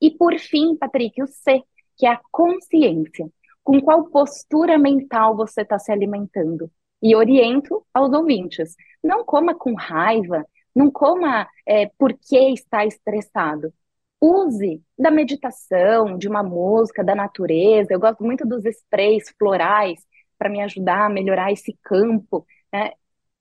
[0.01, 1.63] E por fim, Patrick, o C,
[1.97, 3.29] que é a consciência.
[3.63, 6.71] Com qual postura mental você está se alimentando?
[7.01, 10.45] E oriento aos ouvintes: não coma com raiva,
[10.75, 13.73] não coma é, porque está estressado.
[14.21, 17.91] Use da meditação, de uma música, da natureza.
[17.91, 19.99] Eu gosto muito dos sprays florais
[20.37, 22.45] para me ajudar a melhorar esse campo.
[22.71, 22.91] Né?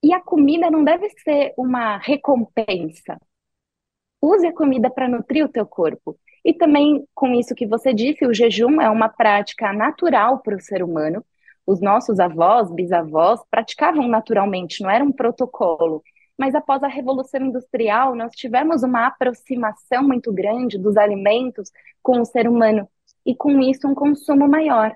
[0.03, 3.19] E a comida não deve ser uma recompensa.
[4.23, 6.19] Use a comida para nutrir o teu corpo.
[6.45, 10.61] E também, com isso que você disse, o jejum é uma prática natural para o
[10.61, 11.25] ser humano.
[11.67, 16.03] Os nossos avós, bisavós, praticavam naturalmente, não era um protocolo.
[16.39, 21.71] Mas após a Revolução Industrial, nós tivemos uma aproximação muito grande dos alimentos
[22.03, 22.89] com o ser humano,
[23.27, 24.95] e com isso um consumo maior.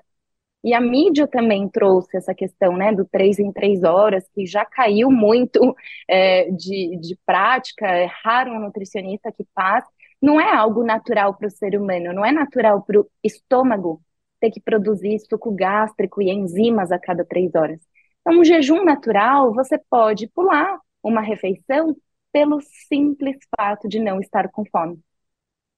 [0.63, 4.65] E a mídia também trouxe essa questão né, do três em três horas, que já
[4.65, 5.75] caiu muito
[6.07, 9.87] é, de, de prática, é raro um nutricionista que passa,
[10.21, 14.01] não é algo natural para o ser humano, não é natural para o estômago
[14.39, 17.79] ter que produzir suco gástrico e enzimas a cada três horas.
[18.21, 21.95] Então, um jejum natural, você pode pular uma refeição
[22.31, 22.59] pelo
[22.89, 24.99] simples fato de não estar com fome.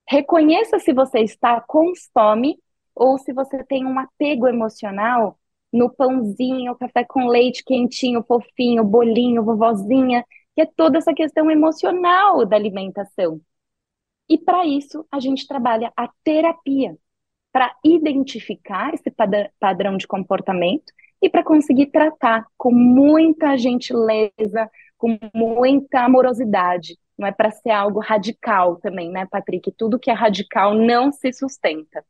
[0.10, 2.58] Reconheça se você está com fome
[2.96, 5.38] ou se você tem um apego emocional
[5.72, 10.24] no pãozinho, café com leite quentinho, fofinho, bolinho, vovozinha,
[10.56, 13.40] que é toda essa questão emocional da alimentação.
[14.30, 16.98] E para isso, a gente trabalha a terapia,
[17.58, 19.12] para identificar esse
[19.60, 27.00] padrão de comportamento e para conseguir tratar com muita gentileza, com muita amorosidade.
[27.18, 29.72] Não é para ser algo radical também, né, Patrick?
[29.72, 32.06] Tudo que é radical não se sustenta.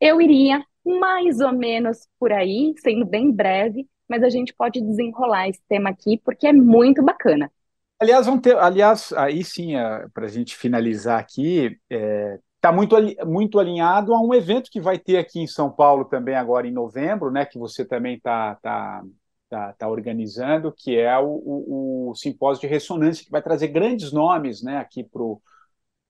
[0.00, 5.48] Eu iria mais ou menos por aí, sendo bem breve, mas a gente pode desenrolar
[5.48, 7.52] esse tema aqui porque é muito bacana.
[7.98, 12.72] Aliás, vamos ter, aliás, aí sim, é, para a gente finalizar aqui, está é, tá
[12.72, 12.94] muito,
[13.26, 16.72] muito alinhado a um evento que vai ter aqui em São Paulo também agora em
[16.72, 17.46] novembro, né?
[17.46, 19.02] Que você também está tá,
[19.48, 24.12] tá, tá, organizando, que é o, o, o, simpósio de ressonância, que vai trazer grandes
[24.12, 25.40] nomes né, aqui para o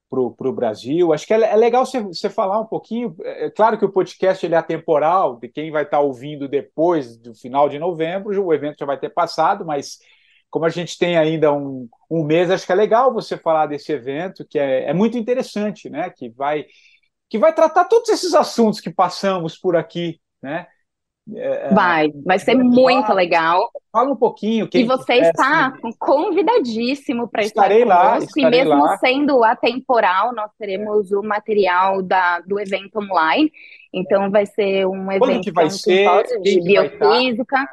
[0.09, 1.13] pro, Brasil.
[1.13, 3.15] Acho que é, é legal você, você falar um pouquinho.
[3.23, 6.49] É, é, claro que o podcast ele é atemporal, de quem vai estar tá ouvindo
[6.49, 9.99] depois do final de novembro, o evento já vai ter passado, mas
[10.51, 13.93] como a gente tem ainda um, um mês, acho que é legal você falar desse
[13.93, 16.11] evento, que é, é muito interessante, né?
[16.11, 16.67] Que vai,
[17.29, 20.67] que vai tratar todos esses assuntos que passamos por aqui, né?
[21.35, 23.69] É, é vai, vai ser muito legal.
[23.91, 24.69] Fala um pouquinho.
[24.73, 28.97] e você está convidadíssimo para estar estarei lá, e mesmo lá.
[28.99, 33.51] sendo atemporal, nós teremos o material da, do evento online.
[33.93, 36.07] Então vai ser um evento que vai ser?
[36.43, 37.69] de biofísica.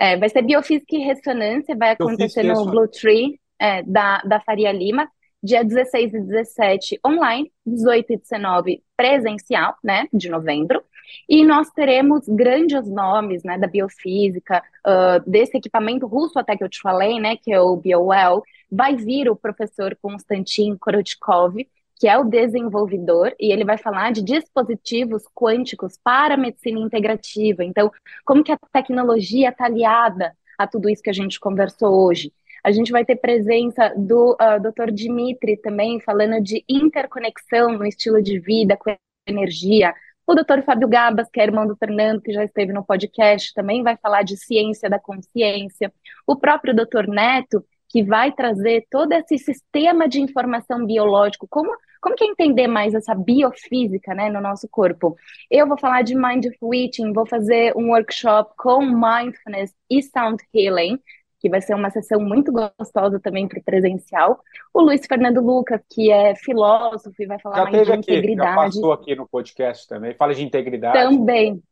[0.00, 4.72] É, vai ser Biofísica e Ressonância, vai acontecer no Blue Tree é, da, da Faria
[4.72, 5.06] Lima,
[5.42, 10.82] dia 16 e 17 online, 18 e 19 presencial, né, de novembro.
[11.28, 16.68] E nós teremos grandes nomes, né, da biofísica, uh, desse equipamento russo até que eu
[16.68, 18.42] te falei, né, que é o BioWell.
[18.72, 21.56] Vai vir o professor Konstantin Korotkov,
[22.00, 27.62] que é o desenvolvedor, e ele vai falar de dispositivos quânticos para a medicina integrativa.
[27.62, 27.92] Então,
[28.24, 32.32] como que a tecnologia está aliada a tudo isso que a gente conversou hoje?
[32.64, 34.90] A gente vai ter presença do uh, ah, Dr.
[34.90, 38.96] Dimitri também, falando de interconexão no estilo de vida com
[39.26, 39.94] energia.
[40.26, 40.62] O Dr.
[40.64, 44.22] Fábio Gabas, que é irmão do Fernando, que já esteve no podcast, também vai falar
[44.22, 45.92] de ciência da consciência.
[46.26, 47.08] O próprio Dr.
[47.08, 51.70] Neto, que vai trazer todo esse sistema de informação biológico, como
[52.00, 55.16] como que é entender mais essa biofísica né, no nosso corpo?
[55.50, 60.98] Eu vou falar de Mindful Eating, vou fazer um workshop com Mindfulness e Sound Healing,
[61.40, 64.40] que vai ser uma sessão muito gostosa também para o presencial.
[64.72, 68.50] O Luiz Fernando Lucas, que é filósofo e vai falar já mais de aqui, integridade.
[68.50, 70.98] Já passou aqui no podcast também, fala de integridade.
[70.98, 71.62] Também,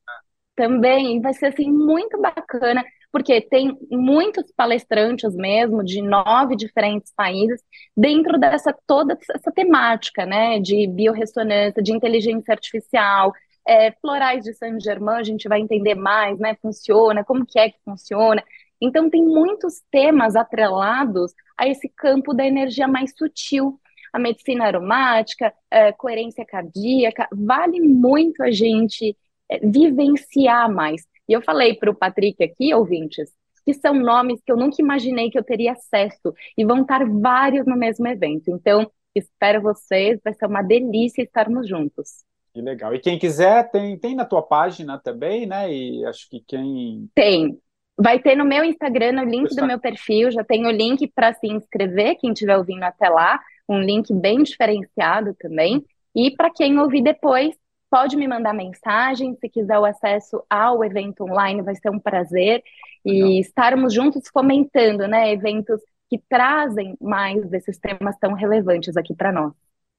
[0.57, 7.63] também, vai ser assim muito bacana, porque tem muitos palestrantes mesmo de nove diferentes países
[7.97, 13.33] dentro dessa toda essa temática, né, de biorressonância, de inteligência artificial,
[13.67, 17.71] é, florais de Saint Germain, a gente vai entender mais, né, funciona, como que é
[17.71, 18.43] que funciona.
[18.81, 23.79] Então, tem muitos temas atrelados a esse campo da energia mais sutil.
[24.13, 29.17] A medicina aromática, a coerência cardíaca, vale muito a gente
[29.51, 31.07] é, vivenciar mais.
[31.29, 33.31] E eu falei para o Patrick aqui, ouvintes,
[33.64, 37.66] que são nomes que eu nunca imaginei que eu teria acesso, e vão estar vários
[37.66, 38.51] no mesmo evento.
[38.51, 42.24] Então, espero vocês, vai ser uma delícia estarmos juntos.
[42.55, 42.95] Que legal.
[42.95, 45.72] E quem quiser, tem, tem na tua página também, né?
[45.72, 47.09] E acho que quem.
[47.14, 47.59] Tem.
[47.97, 51.35] Vai ter no meu Instagram, no link do meu perfil, já tem o link para
[51.35, 55.85] se inscrever, quem estiver ouvindo até lá, um link bem diferenciado também.
[56.14, 57.55] E para quem ouvir depois,
[57.91, 62.62] pode me mandar mensagem, se quiser o acesso ao evento online, vai ser um prazer.
[63.05, 69.32] E estarmos juntos fomentando, né, eventos que trazem mais desses temas tão relevantes aqui para
[69.32, 69.53] nós.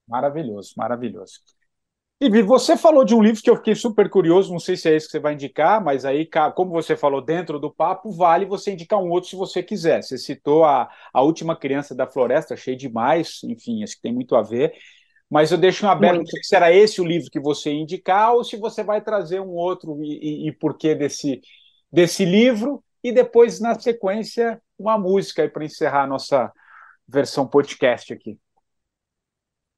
[0.07, 1.39] Maravilhoso, maravilhoso.
[2.21, 4.95] E você falou de um livro que eu fiquei super curioso, não sei se é
[4.95, 8.73] esse que você vai indicar, mas aí, como você falou dentro do papo, vale você
[8.73, 10.03] indicar um outro se você quiser.
[10.03, 14.35] Você citou a, a Última Criança da Floresta, achei demais, enfim, acho que tem muito
[14.35, 14.73] a ver.
[15.29, 18.33] Mas eu deixo em aberto, sei se era esse o livro que você ia indicar
[18.33, 21.39] ou se você vai trazer um outro e, e, e porquê desse,
[21.91, 26.51] desse livro, e depois, na sequência, uma música para encerrar a nossa
[27.07, 28.37] versão podcast aqui.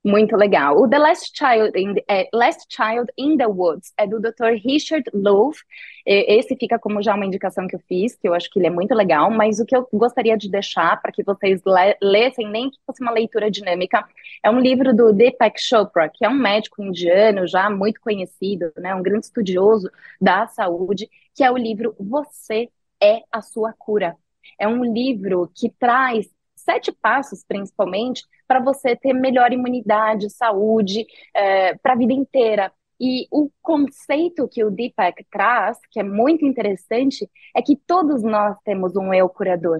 [0.03, 0.77] Muito legal.
[0.77, 4.55] O The Last Child in the, é, Last Child in the Woods é do Dr.
[4.63, 5.57] Richard Louv.
[6.03, 8.71] Esse fica como já uma indicação que eu fiz, que eu acho que ele é
[8.71, 12.71] muito legal, mas o que eu gostaria de deixar para que vocês le lessem, nem
[12.71, 14.03] que fosse uma leitura dinâmica,
[14.43, 18.95] é um livro do Deepak Chopra, que é um médico indiano já muito conhecido, né,
[18.95, 24.15] um grande estudioso da saúde, que é o livro Você é a sua cura.
[24.59, 26.27] É um livro que traz
[26.61, 31.05] sete passos, principalmente, para você ter melhor imunidade, saúde,
[31.35, 32.71] é, para a vida inteira.
[32.99, 38.55] E o conceito que o Deepak traz, que é muito interessante, é que todos nós
[38.63, 39.79] temos um eu curador.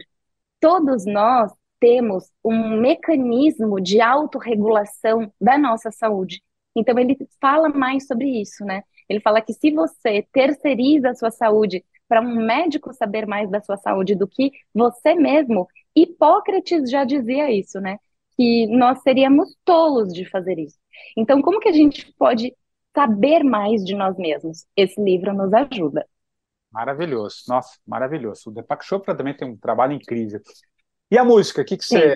[0.60, 6.42] Todos nós temos um mecanismo de autorregulação da nossa saúde.
[6.76, 8.84] Então, ele fala mais sobre isso, né?
[9.10, 13.62] Ele fala que se você terceiriza a sua saúde para um médico saber mais da
[13.62, 18.00] sua saúde do que você mesmo, Hipócrates já dizia isso, né?
[18.36, 20.78] Que nós seríamos tolos de fazer isso.
[21.16, 22.54] Então, como que a gente pode
[22.94, 24.66] saber mais de nós mesmos?
[24.76, 26.06] Esse livro nos ajuda.
[26.70, 28.50] Maravilhoso, nossa, maravilhoso.
[28.50, 30.42] O Deepak Chopra também tem um trabalho incrível.
[31.10, 32.16] E a música, o que, que você,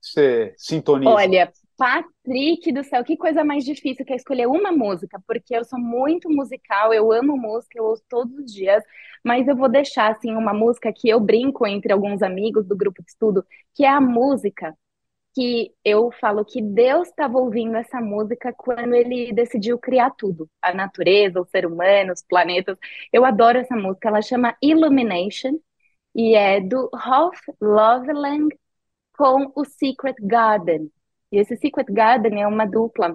[0.00, 1.12] você sintoniza?
[1.12, 5.64] Olha, Patrick do céu, que coisa mais difícil que é escolher uma música, porque eu
[5.64, 8.82] sou muito musical, eu amo música, eu ouço todos os dias,
[9.24, 13.02] mas eu vou deixar assim uma música que eu brinco entre alguns amigos do grupo
[13.02, 14.74] de estudo, que é a música
[15.34, 20.72] que eu falo que Deus estava ouvindo essa música quando ele decidiu criar tudo, a
[20.74, 22.78] natureza, o ser humano, os planetas.
[23.12, 25.58] Eu adoro essa música, ela chama Illumination
[26.14, 28.48] e é do Rolf Loveland
[29.16, 30.90] com o Secret Garden.
[31.36, 33.14] E esse Secret Garden é uma dupla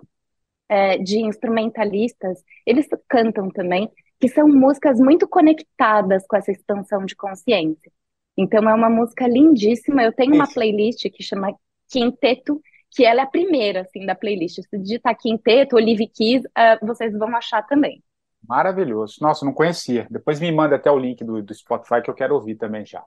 [0.70, 7.16] é, de instrumentalistas, eles cantam também, que são músicas muito conectadas com essa expansão de
[7.16, 7.92] consciência.
[8.38, 10.04] Então é uma música lindíssima.
[10.04, 11.52] Eu tenho uma playlist que chama
[11.90, 12.62] Quinteto,
[12.92, 14.62] que ela é a primeira assim da playlist.
[14.62, 18.04] Se digitar Quinteto, Olive Keys, uh, vocês vão achar também.
[18.48, 19.16] Maravilhoso.
[19.20, 20.06] Nossa, não conhecia.
[20.12, 23.04] Depois me manda até o link do, do Spotify que eu quero ouvir também já.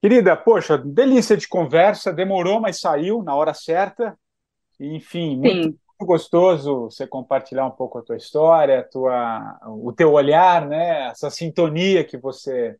[0.00, 4.18] Querida, poxa, delícia de conversa, demorou, mas saiu na hora certa.
[4.78, 10.12] Enfim, muito, muito, gostoso você compartilhar um pouco a tua história, a tua, o teu
[10.12, 11.08] olhar, né?
[11.08, 12.76] Essa sintonia que você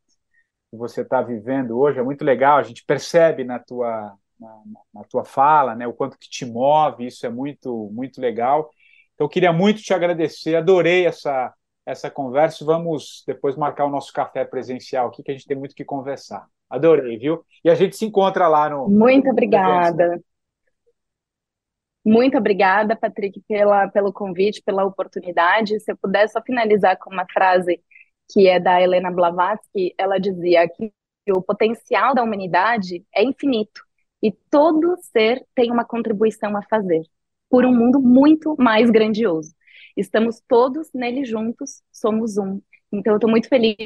[0.70, 2.56] que você está vivendo hoje é muito legal.
[2.58, 4.62] A gente percebe na tua na,
[4.94, 5.86] na, tua fala, né?
[5.86, 7.06] O quanto que te move.
[7.06, 8.70] Isso é muito muito legal.
[9.14, 10.56] Então, eu queria muito te agradecer.
[10.56, 11.52] Adorei essa
[11.84, 12.64] essa conversa.
[12.64, 16.46] Vamos depois marcar o nosso café presencial aqui, que a gente tem muito que conversar.
[16.68, 17.44] Adorei, viu?
[17.64, 18.88] E a gente se encontra lá no.
[18.88, 20.22] Muito obrigada.
[22.04, 25.78] Muito obrigada, Patrick, pela, pelo convite, pela oportunidade.
[25.80, 27.82] Se eu puder só finalizar com uma frase
[28.32, 30.92] que é da Helena Blavatsky, ela dizia que
[31.28, 33.82] o potencial da humanidade é infinito
[34.22, 37.02] e todo ser tem uma contribuição a fazer
[37.48, 39.52] por um mundo muito mais grandioso.
[39.96, 42.60] Estamos todos nele juntos, somos um.
[42.92, 43.76] Então, eu estou muito feliz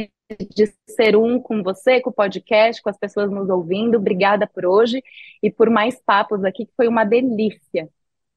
[0.55, 3.99] de ser um com você, com o podcast, com as pessoas nos ouvindo.
[3.99, 5.03] Obrigada por hoje
[5.43, 7.89] e por mais papos aqui, que foi uma delícia.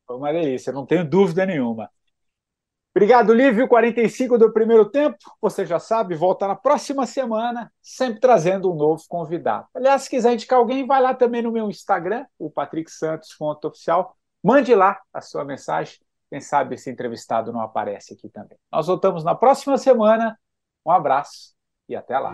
[0.06, 1.90] Foi uma delícia, não tenho dúvida nenhuma.
[2.98, 3.68] Obrigado, Lívio.
[3.68, 5.18] 45 do primeiro tempo.
[5.40, 9.68] Você já sabe, volta na próxima semana, sempre trazendo um novo convidado.
[9.76, 13.68] Aliás, se quiser indicar alguém, vai lá também no meu Instagram, o Patrick Santos, fonte
[13.68, 14.18] oficial.
[14.44, 16.00] Mande lá a sua mensagem.
[16.30, 18.58] Quem sabe esse entrevistado não aparece aqui também.
[18.72, 20.38] Nós voltamos na próxima semana.
[20.86, 21.54] Um abraço
[21.88, 22.34] e até lá.